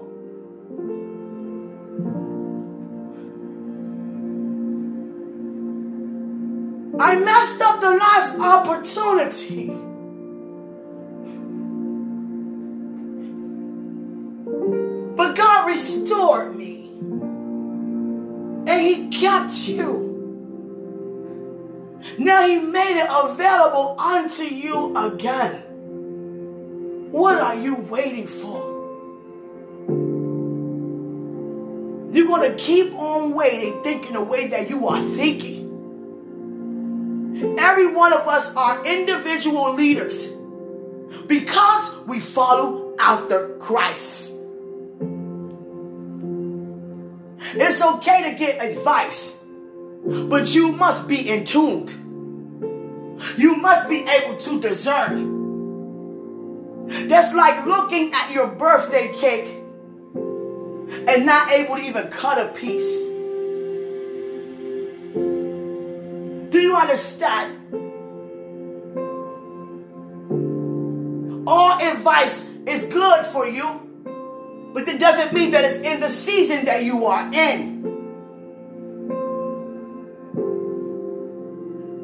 I 6.98 7.16
messed 7.20 7.62
up 7.62 7.82
the 7.82 7.92
last 7.92 8.40
opportunity. 8.40 9.68
But 15.18 15.36
God 15.36 15.68
restored 15.68 16.56
me. 16.56 16.88
And 18.68 18.82
He 18.82 19.10
kept 19.10 19.68
you. 19.68 20.06
Now 22.18 22.48
He 22.48 22.60
made 22.60 22.98
it 22.98 23.10
available 23.12 24.00
unto 24.00 24.44
you 24.44 24.96
again. 24.96 25.65
What 27.16 27.38
are 27.38 27.56
you 27.56 27.76
waiting 27.76 28.28
for? 28.28 28.60
You're 32.14 32.28
going 32.28 32.52
to 32.52 32.58
keep 32.58 32.94
on 32.94 33.34
waiting, 33.34 33.82
thinking 33.84 34.12
the 34.12 34.22
way 34.22 34.48
that 34.48 34.70
you 34.70 34.86
are 34.90 35.02
thinking. 35.02 35.64
Every 37.58 37.88
one 37.88 38.12
of 38.12 38.28
us 38.28 38.54
are 38.58 38.86
individual 38.86 39.76
leaders 39.76 40.28
because 41.26 41.96
we 42.06 42.20
follow 42.20 42.94
after 43.00 43.56
Christ. 43.60 44.34
It's 47.54 47.82
okay 47.82 48.30
to 48.30 48.38
get 48.38 48.62
advice, 48.62 49.38
but 50.04 50.54
you 50.54 50.74
must 50.74 51.08
be 51.08 51.30
in 51.30 51.46
tuned. 51.46 51.92
You 53.38 53.56
must 53.56 53.88
be 53.88 54.06
able 54.06 54.36
to 54.36 54.60
discern. 54.60 55.35
That's 56.88 57.34
like 57.34 57.66
looking 57.66 58.14
at 58.14 58.32
your 58.32 58.48
birthday 58.48 59.14
cake 59.16 59.64
and 61.08 61.26
not 61.26 61.52
able 61.52 61.76
to 61.78 61.82
even 61.82 62.08
cut 62.10 62.38
a 62.38 62.48
piece. 62.54 63.02
Do 66.52 66.62
you 66.62 66.76
understand? 66.76 67.62
All 71.48 71.80
advice 71.82 72.44
is 72.68 72.84
good 72.94 73.26
for 73.28 73.48
you, 73.48 73.82
but 74.74 74.88
it 74.88 75.00
doesn't 75.00 75.34
mean 75.34 75.52
that 75.52 75.64
it's 75.66 75.84
in 75.84 76.00
the 76.00 76.10
season 76.10 76.66
that 76.66 76.84
you 76.84 77.06
are 77.06 77.32
in. 77.34 77.76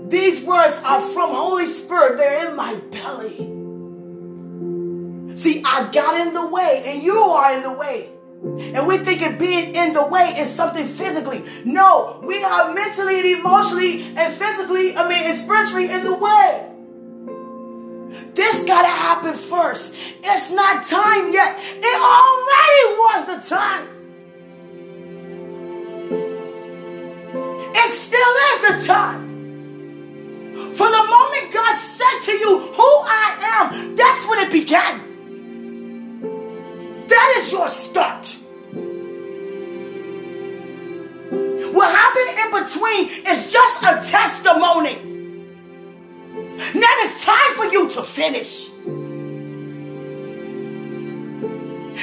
These 0.09 0.43
words 0.43 0.79
are 0.83 1.01
from 1.01 1.33
Holy 1.33 1.65
Spirit, 1.65 2.17
they're 2.17 2.49
in 2.49 2.55
my 2.55 2.75
belly. 2.91 3.50
I 5.73 5.89
got 5.89 6.27
in 6.27 6.33
the 6.33 6.47
way, 6.47 6.83
and 6.85 7.01
you 7.01 7.15
are 7.15 7.55
in 7.55 7.63
the 7.63 7.71
way. 7.71 8.11
And 8.43 8.85
we 8.87 8.97
think 8.97 9.21
it 9.21 9.39
being 9.39 9.73
in 9.73 9.93
the 9.93 10.05
way 10.05 10.35
is 10.37 10.49
something 10.49 10.85
physically. 10.85 11.43
No, 11.63 12.19
we 12.25 12.43
are 12.43 12.73
mentally 12.73 13.19
and 13.19 13.39
emotionally 13.39 14.03
and 14.17 14.33
physically, 14.33 14.97
I 14.97 15.07
mean, 15.07 15.23
and 15.23 15.37
spiritually 15.37 15.89
in 15.89 16.03
the 16.03 16.13
way. 16.13 16.67
This 18.33 18.63
got 18.63 18.81
to 18.81 18.87
happen 18.89 19.35
first. 19.35 19.93
It's 20.21 20.49
not 20.49 20.83
time 20.83 21.31
yet. 21.31 21.57
It 21.57 22.01
already 22.17 22.83
was 22.99 23.25
the 23.27 23.55
time. 23.55 23.87
It 27.73 27.91
still 27.93 28.33
is 28.49 28.61
the 28.67 28.87
time. 28.93 29.29
From 30.73 30.91
the 30.91 31.03
moment 31.07 31.53
God 31.53 31.77
said 31.77 32.19
to 32.25 32.31
you 32.31 32.59
who 32.59 32.83
I 32.83 33.37
am, 33.55 33.95
that's 33.95 34.27
when 34.27 34.39
it 34.39 34.51
began. 34.51 35.10
Is 37.41 37.51
your 37.53 37.69
start. 37.69 38.37
What 41.73 41.89
happened 41.89 42.37
in 42.37 42.51
between 42.51 43.09
is 43.25 43.51
just 43.51 43.81
a 43.81 43.99
testimony. 44.07 44.95
Now 46.75 46.93
it's 47.01 47.25
time 47.25 47.55
for 47.55 47.65
you 47.65 47.89
to 47.89 48.03
finish. 48.03 48.69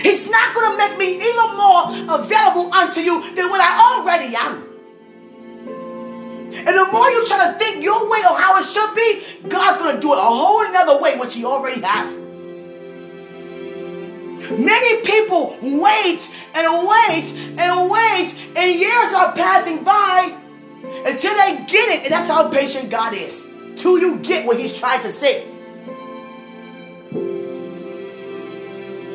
He's 0.03 0.29
not 0.29 0.55
going 0.57 0.72
to 0.72 0.77
make 0.77 0.98
me 0.98 1.18
even 1.18 1.57
more 1.57 1.85
available 2.18 2.72
unto 2.74 2.98
you 2.98 3.22
than 3.37 3.48
what 3.48 3.61
I 3.61 3.79
already 3.94 4.35
am. 4.35 4.64
And 6.66 6.77
the 6.77 6.88
more 6.90 7.09
you 7.11 7.24
try 7.29 7.53
to 7.53 7.57
think 7.61 7.85
your 7.85 8.11
way 8.11 8.24
of 8.29 8.37
how 8.37 8.59
it 8.59 8.64
should 8.64 8.92
be, 8.92 9.22
God's 9.48 9.79
going 9.79 9.94
to 9.94 10.01
do 10.01 10.12
it 10.14 10.18
a 10.18 10.20
whole 10.20 10.66
another 10.66 11.01
way, 11.01 11.16
which 11.16 11.35
He 11.35 11.44
already 11.44 11.81
has. 11.83 12.28
Many 14.51 15.03
people 15.03 15.59
wait 15.61 16.31
and 16.55 16.89
wait 16.89 17.33
and 17.59 17.91
wait, 17.91 18.35
and 18.57 18.81
years 18.81 19.13
are 19.15 19.33
passing 19.33 19.85
by 19.85 20.37
until 21.05 21.35
they 21.35 21.65
get 21.67 21.89
it. 21.91 22.05
And 22.05 22.13
that's 22.13 22.29
how 22.29 22.49
patient 22.49 22.91
God 22.91 23.15
is. 23.15 23.47
Till 23.77 23.99
you 23.99 24.19
get 24.19 24.47
what 24.47 24.59
He's 24.59 24.79
trying 24.79 25.03
to 25.03 25.13
say. 25.13 25.47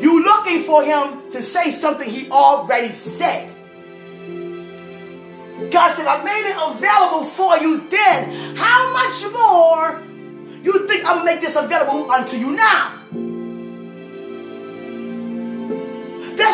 You 0.02 0.24
looking 0.24 0.63
for 0.63 0.84
Him 0.84 1.30
to 1.32 1.41
say 1.41 1.72
something 1.72 2.10
He 2.10 2.30
already 2.30 2.91
said. 2.91 3.50
God 5.72 5.93
said, 5.96 6.08
I 6.08 6.24
made 6.24 6.50
it 6.50 6.58
available 6.58 7.26
for 7.26 7.58
you 7.58 7.88
then. 7.89 8.56
How 8.56 8.91
much 8.91 9.24
more 9.32 10.02
you 10.63 10.88
think 10.88 11.06
I'm 11.06 11.19
to 11.19 11.26
make 11.26 11.41
this 11.41 11.56
available 11.56 12.12
unto 12.12 12.38
you 12.38 12.56
now? 12.56 13.03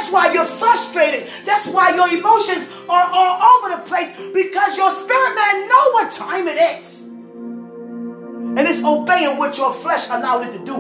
That's 0.09 0.25
why 0.25 0.33
you're 0.33 0.43
frustrated. 0.43 1.29
That's 1.45 1.67
why 1.67 1.93
your 1.93 2.07
emotions 2.07 2.67
are 2.89 3.09
all 3.13 3.63
over 3.63 3.75
the 3.75 3.83
place 3.87 4.09
because 4.33 4.75
your 4.75 4.89
spirit 4.89 5.35
man 5.35 5.69
know 5.69 5.91
what 5.91 6.11
time 6.11 6.47
it 6.47 6.81
is. 6.81 7.01
And 7.01 8.57
it's 8.57 8.83
obeying 8.83 9.37
what 9.37 9.55
your 9.59 9.71
flesh 9.71 10.07
allowed 10.07 10.47
it 10.47 10.57
to 10.57 10.65
do, 10.65 10.77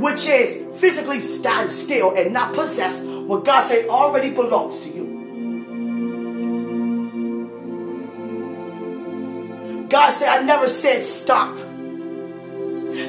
which 0.00 0.26
is 0.26 0.80
physically 0.80 1.20
stand 1.20 1.70
still 1.70 2.14
and 2.16 2.32
not 2.32 2.54
possess 2.54 3.02
what 3.02 3.44
God 3.44 3.66
said 3.68 3.86
already 3.86 4.30
belongs 4.30 4.80
to 4.80 4.88
you. 4.88 5.04
God 9.90 10.10
said, 10.12 10.40
I 10.40 10.42
never 10.42 10.68
said 10.68 11.02
stop. 11.02 11.58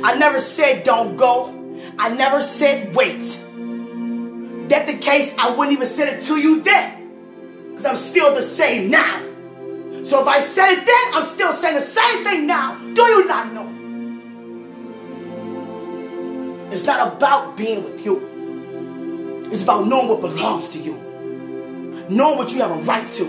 I 0.04 0.18
never 0.20 0.40
said 0.40 0.84
don't 0.84 1.16
go. 1.16 1.54
I 1.98 2.10
never 2.10 2.42
said 2.42 2.94
wait. 2.94 3.40
That 4.70 4.86
the 4.88 4.98
case, 4.98 5.34
I 5.38 5.52
wouldn't 5.52 5.72
even 5.72 5.88
send 5.88 6.10
it 6.18 6.26
to 6.28 6.38
you 6.38 6.62
then. 6.62 7.70
Because 7.70 7.86
I'm 7.86 7.96
still 7.96 8.34
the 8.34 8.42
same 8.42 8.90
now. 8.90 9.24
So 10.04 10.22
if 10.22 10.28
I 10.28 10.40
said 10.40 10.72
it 10.72 10.86
then, 10.86 11.14
I'm 11.14 11.26
still 11.26 11.54
saying 11.54 11.76
the 11.76 11.82
same 11.82 12.24
thing 12.24 12.48
now. 12.48 12.76
Do 12.94 13.02
you 13.02 13.28
not 13.28 13.54
know? 13.54 13.68
It's 16.72 16.84
not 16.84 17.14
about 17.14 17.56
being 17.56 17.84
with 17.84 18.04
you. 18.06 19.48
It's 19.52 19.64
about 19.64 19.88
knowing 19.88 20.10
what 20.10 20.22
belongs 20.22 20.68
to 20.70 20.80
you. 20.80 20.96
Knowing 22.10 22.38
what 22.38 22.54
you 22.54 22.62
have 22.62 22.72
a 22.72 22.84
right 22.84 23.10
to. 23.14 23.26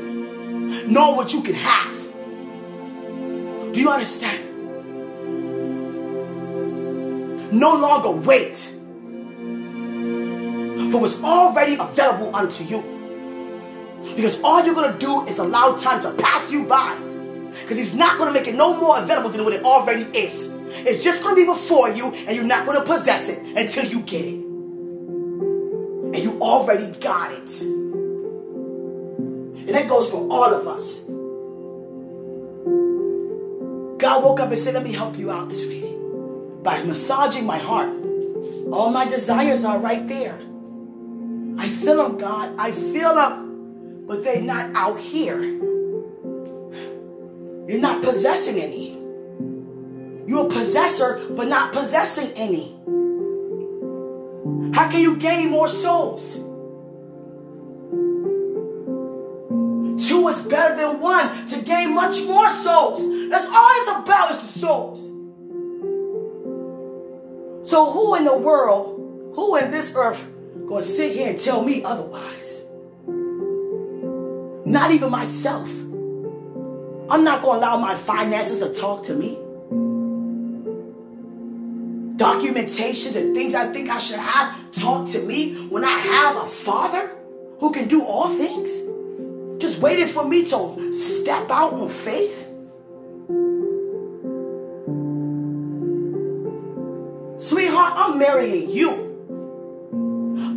Knowing 0.86 1.16
what 1.16 1.32
you 1.32 1.42
can 1.42 1.54
have. 1.54 1.94
Do 3.72 3.80
you 3.80 3.90
understand? 3.90 4.44
No 7.52 7.74
longer 7.76 8.10
wait 8.10 8.74
for 10.90 11.00
what's 11.00 11.22
already 11.22 11.74
available 11.74 12.34
unto 12.34 12.64
you. 12.64 12.82
Because 14.16 14.40
all 14.42 14.64
you're 14.64 14.74
going 14.74 14.92
to 14.92 14.98
do 14.98 15.24
is 15.24 15.38
allow 15.38 15.76
time 15.76 16.00
to 16.02 16.12
pass 16.12 16.50
you 16.50 16.64
by. 16.64 16.96
Because 17.62 17.76
he's 17.76 17.94
not 17.94 18.18
going 18.18 18.32
to 18.32 18.38
make 18.38 18.48
it 18.48 18.54
no 18.54 18.76
more 18.76 18.98
available 18.98 19.30
than 19.30 19.44
what 19.44 19.52
it 19.52 19.64
already 19.64 20.02
is. 20.16 20.48
It's 20.86 21.02
just 21.02 21.22
going 21.22 21.34
to 21.34 21.40
be 21.42 21.46
before 21.46 21.90
you, 21.90 22.12
and 22.12 22.36
you're 22.36 22.44
not 22.44 22.66
going 22.66 22.78
to 22.78 22.84
possess 22.84 23.28
it 23.28 23.38
until 23.56 23.86
you 23.86 24.00
get 24.00 24.24
it. 24.24 24.34
And 24.34 26.18
you 26.18 26.38
already 26.40 26.86
got 27.00 27.32
it. 27.32 27.62
And 29.68 29.68
that 29.68 29.88
goes 29.88 30.10
for 30.10 30.28
all 30.30 30.52
of 30.52 30.66
us. 30.66 30.98
God 33.98 34.24
woke 34.24 34.40
up 34.40 34.50
and 34.50 34.58
said, 34.58 34.74
Let 34.74 34.84
me 34.84 34.92
help 34.92 35.18
you 35.18 35.30
out, 35.30 35.52
sweetie. 35.52 35.96
By 36.62 36.82
massaging 36.84 37.44
my 37.44 37.58
heart. 37.58 37.90
All 38.72 38.90
my 38.90 39.04
desires 39.06 39.64
are 39.64 39.78
right 39.78 40.06
there. 40.06 40.38
I 41.58 41.68
feel 41.68 41.96
them, 41.96 42.16
God. 42.16 42.54
I 42.58 42.70
feel 42.70 43.14
them, 43.16 44.04
but 44.06 44.22
they're 44.22 44.40
not 44.40 44.74
out 44.76 45.00
here. 45.00 45.42
You're 47.68 47.80
not 47.80 48.02
possessing 48.02 48.60
any. 48.60 48.92
You're 50.26 50.46
a 50.46 50.48
possessor, 50.48 51.20
but 51.30 51.48
not 51.48 51.72
possessing 51.72 52.32
any. 52.36 52.76
How 54.72 54.88
can 54.88 55.00
you 55.00 55.16
gain 55.16 55.50
more 55.50 55.68
souls? 55.68 56.36
Two 60.06 60.28
is 60.28 60.38
better 60.42 60.76
than 60.76 61.00
one 61.00 61.46
to 61.48 61.60
gain 61.60 61.94
much 61.94 62.22
more 62.24 62.50
souls. 62.50 63.00
That's 63.28 63.50
all 63.50 63.70
it's 63.80 63.90
about 63.90 64.30
is 64.30 64.38
the 64.38 64.46
souls. 64.46 65.06
So 67.68 67.90
who 67.90 68.14
in 68.14 68.24
the 68.24 68.38
world, 68.38 69.32
who 69.34 69.56
in 69.56 69.70
this 69.70 69.92
earth 69.94 70.26
going 70.68 70.84
to 70.84 70.88
sit 70.88 71.12
here 71.16 71.30
and 71.30 71.40
tell 71.40 71.62
me 71.62 71.82
otherwise? 71.82 72.62
Not 74.66 74.90
even 74.90 75.10
myself. 75.10 75.68
I'm 77.10 77.24
not 77.24 77.40
going 77.40 77.60
to 77.60 77.66
allow 77.66 77.78
my 77.78 77.94
finances 77.94 78.58
to 78.58 78.74
talk 78.74 79.04
to 79.04 79.14
me. 79.14 79.36
Documentations 82.18 83.16
and 83.16 83.34
things 83.34 83.54
I 83.54 83.72
think 83.72 83.88
I 83.88 83.96
should 83.96 84.18
have 84.18 84.72
talk 84.72 85.08
to 85.10 85.22
me 85.22 85.54
when 85.68 85.84
I 85.84 85.98
have 85.98 86.36
a 86.36 86.46
father 86.46 87.12
who 87.60 87.72
can 87.72 87.88
do 87.88 88.04
all 88.04 88.28
things. 88.28 88.70
Just 89.62 89.80
waiting 89.80 90.06
for 90.06 90.28
me 90.28 90.44
to 90.44 90.92
step 90.92 91.50
out 91.50 91.72
on 91.72 91.88
faith. 91.88 92.44
Sweetheart, 97.40 97.92
I'm 97.96 98.18
marrying 98.18 98.68
you. 98.68 99.07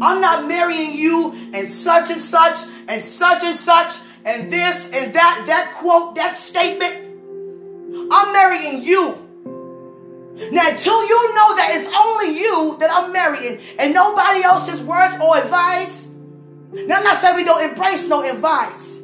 I'm 0.01 0.19
not 0.19 0.47
marrying 0.47 0.97
you 0.97 1.33
and 1.53 1.69
such 1.69 2.09
and 2.09 2.21
such 2.21 2.57
and 2.87 3.01
such 3.01 3.43
and 3.43 3.55
such 3.55 3.97
and 4.25 4.51
this 4.51 4.85
and 4.85 5.13
that, 5.13 5.43
that 5.45 5.73
quote, 5.75 6.15
that 6.15 6.37
statement. 6.37 6.95
I'm 8.11 8.33
marrying 8.33 8.83
you. 8.83 9.27
Now, 10.51 10.69
until 10.69 11.05
you 11.07 11.35
know 11.35 11.55
that 11.55 11.69
it's 11.71 11.87
only 11.95 12.39
you 12.39 12.77
that 12.79 12.89
I'm 12.91 13.11
marrying 13.11 13.59
and 13.77 13.93
nobody 13.93 14.43
else's 14.43 14.81
words 14.81 15.15
or 15.21 15.37
advice, 15.37 16.07
now 16.73 16.97
I'm 16.97 17.03
not 17.03 17.17
saying 17.17 17.35
we 17.35 17.43
don't 17.43 17.69
embrace 17.69 18.07
no 18.07 18.27
advice. 18.27 18.97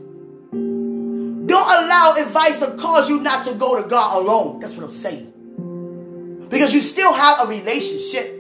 Don't 1.47 1.85
allow 1.85 2.15
advice 2.17 2.57
to 2.57 2.71
cause 2.75 3.07
you 3.07 3.19
not 3.21 3.43
to 3.45 3.53
go 3.53 3.81
to 3.81 3.87
God 3.87 4.21
alone. 4.21 4.59
That's 4.59 4.73
what 4.73 4.83
I'm 4.83 4.91
saying. 4.91 6.47
Because 6.49 6.73
you 6.73 6.81
still 6.81 7.13
have 7.13 7.41
a 7.41 7.47
relationship. 7.47 8.36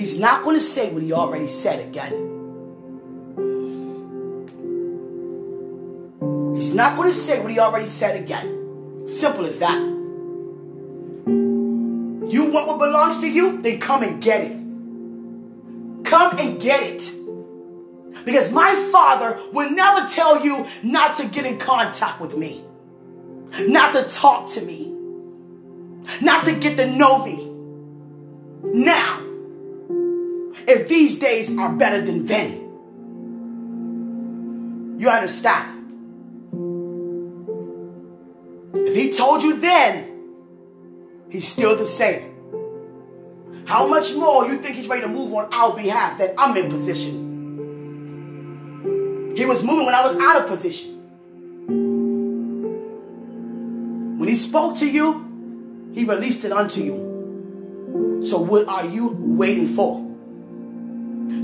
He's 0.00 0.18
not 0.18 0.42
going 0.42 0.56
to 0.56 0.64
say 0.64 0.90
what 0.90 1.02
he 1.02 1.12
already 1.12 1.46
said 1.46 1.86
again. 1.86 2.12
He's 6.56 6.72
not 6.72 6.96
going 6.96 7.10
to 7.10 7.14
say 7.14 7.38
what 7.42 7.50
he 7.50 7.58
already 7.58 7.84
said 7.84 8.18
again. 8.18 9.06
Simple 9.06 9.44
as 9.44 9.58
that. 9.58 9.78
You 11.28 12.50
want 12.50 12.66
what 12.66 12.78
belongs 12.78 13.18
to 13.18 13.28
you? 13.30 13.60
Then 13.60 13.78
come 13.78 14.02
and 14.02 14.22
get 14.22 14.40
it. 14.40 14.52
Come 16.06 16.38
and 16.38 16.58
get 16.58 16.82
it. 16.82 17.12
Because 18.24 18.50
my 18.50 18.74
father 18.90 19.38
will 19.52 19.68
never 19.68 20.08
tell 20.08 20.42
you 20.42 20.66
not 20.82 21.18
to 21.18 21.26
get 21.26 21.44
in 21.44 21.58
contact 21.58 22.22
with 22.22 22.38
me, 22.38 22.64
not 23.68 23.92
to 23.92 24.04
talk 24.04 24.50
to 24.52 24.62
me, 24.62 24.94
not 26.22 26.46
to 26.46 26.54
get 26.54 26.78
to 26.78 26.86
know 26.90 27.22
me. 27.22 27.48
Now, 28.62 28.99
days 31.20 31.56
are 31.56 31.72
better 31.72 32.00
than 32.04 32.26
then, 32.26 32.52
you 34.98 35.08
understand? 35.08 35.76
If 38.74 38.96
he 38.96 39.12
told 39.12 39.42
you 39.44 39.60
then, 39.60 40.08
he's 41.30 41.46
still 41.46 41.76
the 41.76 41.86
same. 41.86 42.30
How 43.66 43.86
much 43.86 44.14
more 44.14 44.46
you 44.46 44.58
think 44.58 44.74
he's 44.74 44.88
ready 44.88 45.02
to 45.02 45.08
move 45.08 45.32
on 45.32 45.48
our 45.54 45.76
behalf 45.76 46.18
that 46.18 46.34
I'm 46.36 46.56
in 46.56 46.68
position? 46.68 47.28
He 49.36 49.44
was 49.46 49.62
moving 49.62 49.86
when 49.86 49.94
I 49.94 50.04
was 50.04 50.16
out 50.16 50.42
of 50.42 50.48
position. 50.48 50.96
When 54.18 54.28
he 54.28 54.34
spoke 54.34 54.76
to 54.78 54.90
you, 54.90 55.90
he 55.94 56.04
released 56.04 56.44
it 56.44 56.50
unto 56.52 56.80
you. 56.80 58.22
So 58.24 58.38
what 58.38 58.66
are 58.68 58.86
you 58.86 59.16
waiting 59.18 59.68
for? 59.68 60.09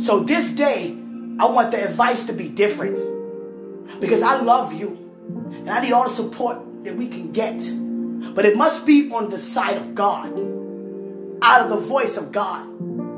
So 0.07 0.21
this 0.21 0.51
day, 0.53 0.97
I 1.40 1.47
want 1.47 1.73
the 1.73 1.85
advice 1.85 2.23
to 2.27 2.33
be 2.33 2.47
different. 2.47 2.95
Because 4.01 4.23
I 4.23 4.40
love 4.40 4.73
you. 4.73 4.97
And 5.51 5.69
I 5.69 5.81
need 5.81 5.90
all 5.90 6.09
the 6.09 6.14
support 6.14 6.59
that 6.85 6.95
we 6.95 7.09
can 7.09 7.33
get. 7.33 7.59
But 8.33 8.45
it 8.45 8.57
must 8.57 8.87
be 8.87 9.11
on 9.11 9.31
the 9.31 9.38
side 9.38 9.77
of 9.77 9.97
God. 9.97 10.29
Out 11.42 11.62
of 11.62 11.71
the 11.71 11.81
voice 11.81 12.16
of 12.16 12.31
God. 12.31 12.69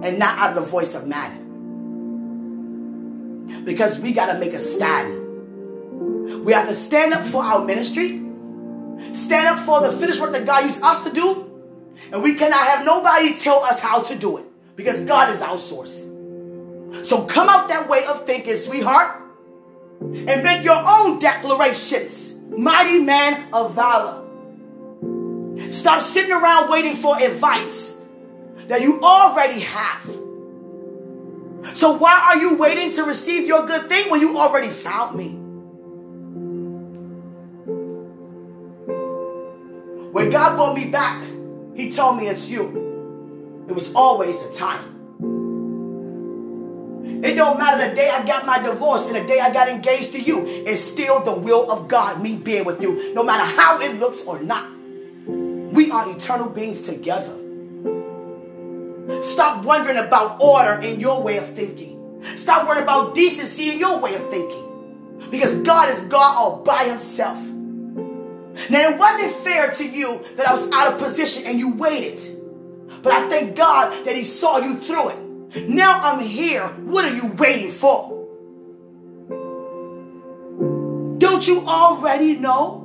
And 0.03 0.18
not 0.18 0.38
out 0.38 0.57
of 0.57 0.64
the 0.64 0.70
voice 0.70 0.94
of 0.94 1.07
man. 1.07 1.44
Because 3.66 3.98
we 3.98 4.12
got 4.12 4.33
to 4.33 4.38
make 4.38 4.55
a 4.55 4.59
stand. 4.59 6.42
We 6.42 6.55
have 6.55 6.68
to 6.68 6.74
stand 6.74 7.12
up 7.12 7.27
for 7.27 7.42
our 7.42 7.62
ministry. 7.62 8.22
Stand 9.12 9.46
up 9.46 9.59
for 9.66 9.83
the 9.83 9.92
finished 9.92 10.22
work 10.22 10.33
that 10.33 10.46
God 10.46 10.64
used 10.64 10.81
us 10.83 11.05
to 11.05 11.12
do. 11.12 11.44
And 12.12 12.22
we 12.22 12.35
cannot 12.35 12.66
have 12.66 12.87
nobody 12.87 13.37
tell 13.37 13.62
us 13.62 13.79
how 13.79 14.01
to 14.05 14.16
do 14.16 14.38
it. 14.38 14.46
Because 14.74 15.03
God 15.03 15.35
is 15.35 15.42
our 15.42 15.59
source. 15.59 16.07
So 17.03 17.24
come 17.24 17.48
out 17.48 17.68
that 17.68 17.88
way 17.88 18.05
of 18.07 18.27
thinking, 18.27 18.57
sweetheart. 18.57 19.22
And 20.01 20.42
make 20.42 20.64
your 20.64 20.81
own 20.85 21.18
declarations. 21.18 22.35
Mighty 22.48 23.01
man 23.01 23.53
of 23.53 23.74
valor. 23.74 24.24
Stop 25.70 26.01
sitting 26.01 26.33
around 26.33 26.70
waiting 26.70 26.94
for 26.94 27.20
advice 27.20 27.96
that 28.68 28.81
you 28.81 29.01
already 29.01 29.61
have. 29.61 30.05
So 31.74 31.92
why 31.92 32.20
are 32.29 32.37
you 32.37 32.57
waiting 32.57 32.92
to 32.92 33.05
receive 33.05 33.46
your 33.46 33.66
good 33.66 33.88
thing 33.88 34.11
when 34.11 34.20
you 34.20 34.38
already 34.38 34.68
found 34.68 35.16
me? 35.16 35.35
When 40.12 40.31
God 40.31 40.57
brought 40.57 40.74
me 40.74 40.87
back, 40.87 41.22
He 41.74 41.92
told 41.92 42.16
me 42.16 42.29
it's 42.29 42.48
you. 42.48 43.66
It 43.68 43.72
was 43.72 43.92
always 43.94 44.42
the 44.42 44.53
time. 44.53 44.98
It 47.22 47.35
don't 47.35 47.59
matter 47.59 47.88
the 47.88 47.94
day 47.94 48.11
I 48.11 48.24
got 48.24 48.46
my 48.46 48.61
divorce 48.61 49.07
and 49.07 49.16
the 49.16 49.26
day 49.26 49.40
I 49.40 49.52
got 49.52 49.68
engaged 49.68 50.12
to 50.12 50.20
you. 50.20 50.44
It's 50.46 50.83
still 50.83 51.22
the 51.24 51.33
will 51.33 51.70
of 51.70 51.88
God, 51.88 52.22
me 52.22 52.37
being 52.37 52.64
with 52.64 52.83
you, 52.83 53.12
no 53.14 53.24
matter 53.24 53.44
how 53.44 53.81
it 53.81 53.98
looks 53.98 54.22
or 54.22 54.40
not. 54.40 54.70
We 55.26 55.90
are 55.90 56.09
eternal 56.14 56.48
beings 56.48 56.81
together. 56.83 57.37
Stop 59.22 59.64
wondering 59.64 59.96
about 59.96 60.40
order 60.40 60.81
in 60.81 61.00
your 61.00 61.22
way 61.22 61.38
of 61.38 61.54
thinking. 61.54 62.22
Stop 62.37 62.68
worrying 62.68 62.85
about 62.85 63.14
decency 63.14 63.70
in 63.70 63.78
your 63.78 63.98
way 63.98 64.14
of 64.14 64.31
thinking. 64.31 64.64
Because 65.31 65.54
God 65.57 65.88
is 65.88 66.00
God 66.02 66.37
all 66.37 66.62
by 66.62 66.85
himself. 66.85 67.38
Now, 68.70 68.90
it 68.90 68.98
wasn't 68.98 69.33
fair 69.44 69.72
to 69.72 69.85
you 69.85 70.20
that 70.37 70.46
I 70.46 70.52
was 70.52 70.70
out 70.72 70.92
of 70.92 70.98
position 70.98 71.44
and 71.46 71.59
you 71.59 71.74
waited. 71.74 72.37
But 73.02 73.12
I 73.12 73.28
thank 73.28 73.57
God 73.57 74.04
that 74.04 74.16
He 74.16 74.24
saw 74.24 74.59
you 74.59 74.76
through 74.76 75.11
it. 75.11 75.28
Now 75.57 76.01
I'm 76.03 76.21
here. 76.21 76.67
What 76.67 77.05
are 77.05 77.15
you 77.15 77.29
waiting 77.33 77.71
for? 77.71 78.17
Don't 81.19 81.47
you 81.47 81.67
already 81.67 82.37
know? 82.37 82.85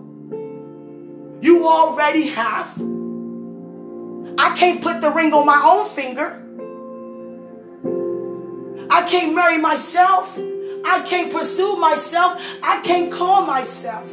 You 1.41 1.67
already 1.67 2.27
have. 2.29 2.81
I 4.37 4.55
can't 4.55 4.81
put 4.81 5.01
the 5.01 5.11
ring 5.11 5.33
on 5.33 5.45
my 5.45 5.61
own 5.63 5.87
finger. 5.89 6.39
I 8.89 9.01
can't 9.03 9.35
marry 9.35 9.57
myself. 9.57 10.37
I 10.85 11.03
can't 11.05 11.31
pursue 11.31 11.75
myself. 11.75 12.41
I 12.63 12.81
can't 12.81 13.11
call 13.11 13.45
myself. 13.45 14.11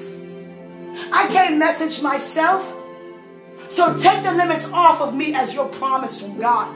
I 1.12 1.28
can't 1.28 1.56
message 1.58 2.02
myself. 2.02 2.72
So 3.68 3.96
take 3.96 4.24
the 4.24 4.32
limits 4.32 4.66
off 4.72 5.00
of 5.00 5.14
me 5.14 5.34
as 5.34 5.54
your 5.54 5.68
promise 5.68 6.20
from 6.20 6.38
God. 6.38 6.74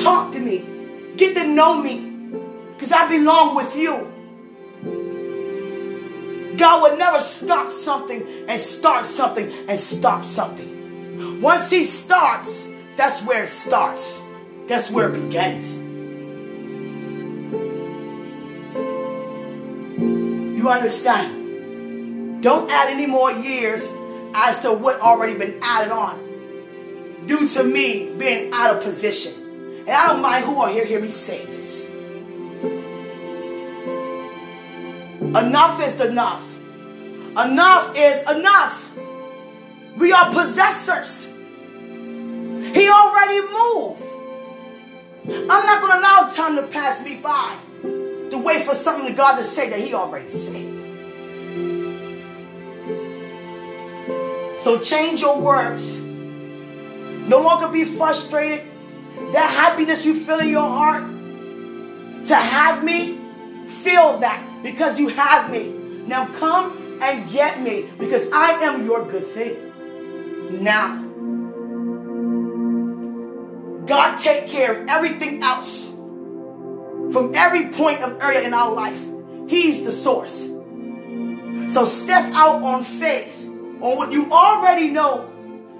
Talk 0.00 0.32
to 0.32 0.40
me. 0.40 0.64
Get 1.16 1.34
to 1.34 1.46
know 1.46 1.80
me. 1.82 2.10
Because 2.74 2.92
I 2.92 3.08
belong 3.08 3.54
with 3.54 3.76
you. 3.76 4.08
God 6.56 6.82
would 6.82 6.98
never 6.98 7.18
stop 7.18 7.72
something 7.72 8.26
and 8.48 8.60
start 8.60 9.06
something 9.06 9.50
and 9.68 9.78
stop 9.80 10.24
something. 10.24 11.40
Once 11.40 11.70
He 11.70 11.84
starts, 11.84 12.68
that's 12.96 13.22
where 13.22 13.44
it 13.44 13.48
starts. 13.48 14.22
That's 14.66 14.90
where 14.90 15.12
it 15.12 15.20
begins. 15.20 15.74
You 20.58 20.68
understand? 20.68 22.42
Don't 22.42 22.70
add 22.70 22.90
any 22.90 23.06
more 23.06 23.32
years 23.32 23.92
as 24.34 24.60
to 24.60 24.72
what 24.72 25.00
already 25.00 25.34
been 25.34 25.58
added 25.62 25.92
on 25.92 26.18
due 27.26 27.48
to 27.48 27.64
me 27.64 28.14
being 28.16 28.52
out 28.52 28.76
of 28.76 28.82
position. 28.82 29.41
And 29.82 29.90
I 29.90 30.06
don't 30.08 30.22
mind 30.22 30.44
who 30.44 30.54
will 30.54 30.66
hear, 30.66 30.84
hear 30.84 31.00
me 31.00 31.08
say 31.08 31.44
this. 31.44 31.90
Enough 35.20 35.82
is 35.82 36.04
enough. 36.04 36.48
Enough 37.36 37.94
is 37.96 38.30
enough. 38.30 38.92
We 39.96 40.12
are 40.12 40.32
possessors. 40.32 41.26
He 42.74 42.88
already 42.88 43.40
moved. 43.40 44.04
I'm 45.28 45.66
not 45.66 45.80
going 45.80 45.92
to 45.92 45.98
allow 45.98 46.28
time 46.28 46.56
to 46.56 46.66
pass 46.68 47.02
me 47.04 47.16
by 47.16 47.56
to 47.82 48.38
wait 48.38 48.64
for 48.64 48.74
something 48.74 49.06
to 49.06 49.12
God 49.12 49.36
to 49.36 49.42
say 49.42 49.68
that 49.70 49.78
He 49.78 49.94
already 49.94 50.28
said. 50.28 50.82
So 54.62 54.78
change 54.78 55.20
your 55.20 55.40
words. 55.40 55.98
No 55.98 57.40
longer 57.40 57.68
be 57.68 57.84
frustrated. 57.84 58.71
That 59.32 59.50
happiness 59.50 60.04
you 60.04 60.20
feel 60.20 60.40
in 60.40 60.48
your 60.48 60.68
heart 60.68 61.04
to 62.26 62.34
have 62.34 62.84
me, 62.84 63.18
feel 63.82 64.18
that 64.18 64.62
because 64.62 64.98
you 64.98 65.08
have 65.08 65.50
me. 65.50 65.72
Now 66.06 66.26
come 66.26 66.98
and 67.02 67.30
get 67.30 67.60
me 67.60 67.88
because 67.98 68.28
I 68.32 68.52
am 68.62 68.84
your 68.84 69.04
good 69.10 69.26
thing. 69.26 70.62
Now, 70.62 71.02
God 73.86 74.18
take 74.18 74.48
care 74.48 74.82
of 74.82 74.88
everything 74.88 75.42
else 75.42 75.90
from 77.12 77.32
every 77.34 77.68
point 77.68 78.02
of 78.02 78.20
area 78.22 78.42
in 78.42 78.54
our 78.54 78.72
life. 78.72 79.02
He's 79.48 79.82
the 79.84 79.92
source. 79.92 80.46
So 81.72 81.84
step 81.84 82.32
out 82.34 82.62
on 82.62 82.84
faith 82.84 83.46
on 83.80 83.96
what 83.96 84.12
you 84.12 84.30
already 84.30 84.88
know 84.88 85.28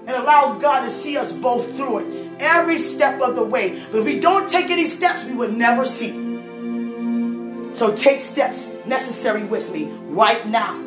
and 0.05 0.09
allow 0.09 0.57
God 0.59 0.81
to 0.81 0.89
see 0.89 1.17
us 1.17 1.31
both 1.31 1.77
through 1.77 1.99
it 1.99 2.22
every 2.43 2.77
step 2.77 3.21
of 3.21 3.35
the 3.35 3.43
way. 3.43 3.81
But 3.91 3.99
if 3.99 4.05
we 4.05 4.19
don't 4.19 4.49
take 4.49 4.69
any 4.69 4.85
steps, 4.85 5.23
we 5.23 5.33
will 5.33 5.51
never 5.51 5.85
see. 5.85 6.11
So 7.73 7.95
take 7.95 8.19
steps 8.19 8.67
necessary 8.85 9.43
with 9.43 9.71
me 9.71 9.85
right 10.09 10.45
now. 10.47 10.79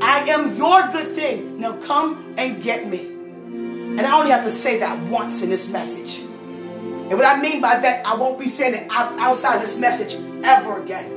I 0.00 0.26
am 0.28 0.54
your 0.56 0.88
good 0.88 1.08
thing. 1.08 1.58
Now 1.58 1.76
come 1.78 2.34
and 2.38 2.62
get 2.62 2.86
me. 2.86 3.06
And 3.06 4.00
I 4.00 4.18
only 4.18 4.30
have 4.30 4.44
to 4.44 4.50
say 4.50 4.78
that 4.80 5.08
once 5.08 5.42
in 5.42 5.50
this 5.50 5.68
message. 5.68 6.20
And 6.20 7.12
what 7.12 7.24
I 7.24 7.40
mean 7.40 7.60
by 7.60 7.78
that, 7.78 8.06
I 8.06 8.14
won't 8.14 8.38
be 8.38 8.46
saying 8.46 8.74
it 8.74 8.86
outside 8.90 9.56
of 9.56 9.62
this 9.62 9.78
message 9.78 10.16
ever 10.44 10.82
again. 10.82 11.12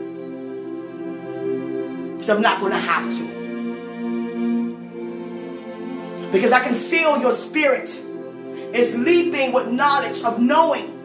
Because 2.13 2.29
I'm 2.29 2.41
not 2.41 2.59
going 2.59 2.71
to 2.71 2.77
have 2.77 3.17
to. 3.17 3.39
Because 6.31 6.51
I 6.51 6.59
can 6.61 6.75
feel 6.75 7.19
your 7.19 7.31
spirit 7.31 7.89
is 8.73 8.95
leaping 8.95 9.51
with 9.51 9.67
knowledge 9.67 10.23
of 10.23 10.39
knowing. 10.39 10.95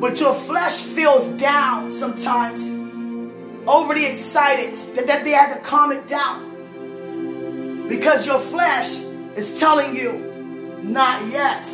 But 0.00 0.20
your 0.20 0.34
flesh 0.34 0.80
feels 0.80 1.26
down 1.38 1.92
sometimes, 1.92 2.70
overly 3.66 4.06
excited 4.06 4.74
that, 4.96 5.06
that 5.06 5.24
they 5.24 5.30
had 5.30 5.54
to 5.54 5.60
calm 5.60 5.92
it 5.92 6.06
down. 6.06 7.86
Because 7.88 8.26
your 8.26 8.38
flesh 8.38 9.00
is 9.36 9.58
telling 9.58 9.94
you, 9.94 10.12
not 10.82 11.30
yet. 11.30 11.64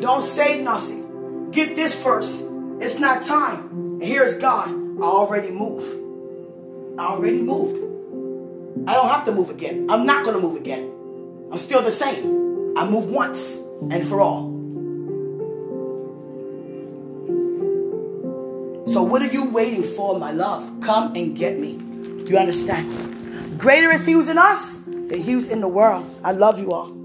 Don't 0.00 0.22
say 0.22 0.62
nothing. 0.62 1.50
Get 1.50 1.76
this 1.76 1.94
first. 1.94 2.42
It's 2.80 2.98
not 2.98 3.24
time. 3.24 3.68
And 4.00 4.02
here's 4.02 4.38
God. 4.38 4.68
I 4.68 5.02
already 5.02 5.50
moved. 5.50 5.86
I 6.98 7.06
already 7.06 7.42
moved. 7.42 7.76
I 8.88 8.94
don't 8.94 9.08
have 9.08 9.24
to 9.24 9.32
move 9.32 9.50
again. 9.50 9.86
I'm 9.90 10.06
not 10.06 10.24
going 10.24 10.36
to 10.36 10.42
move 10.42 10.56
again. 10.56 10.92
I'm 11.50 11.58
still 11.58 11.82
the 11.82 11.90
same. 11.90 12.76
I 12.76 12.88
moved 12.88 13.10
once 13.10 13.56
and 13.90 14.06
for 14.06 14.20
all. 14.20 14.55
So, 18.96 19.02
what 19.02 19.20
are 19.20 19.26
you 19.26 19.44
waiting 19.44 19.82
for, 19.82 20.18
my 20.18 20.30
love? 20.30 20.72
Come 20.80 21.14
and 21.16 21.36
get 21.36 21.58
me. 21.58 21.72
You 22.30 22.38
understand? 22.38 23.60
Greater 23.60 23.90
is 23.90 24.06
He 24.06 24.12
who's 24.12 24.30
in 24.30 24.38
us 24.38 24.72
than 24.86 25.20
He 25.20 25.32
who's 25.32 25.48
in 25.48 25.60
the 25.60 25.68
world. 25.68 26.08
I 26.24 26.32
love 26.32 26.58
you 26.58 26.72
all. 26.72 26.95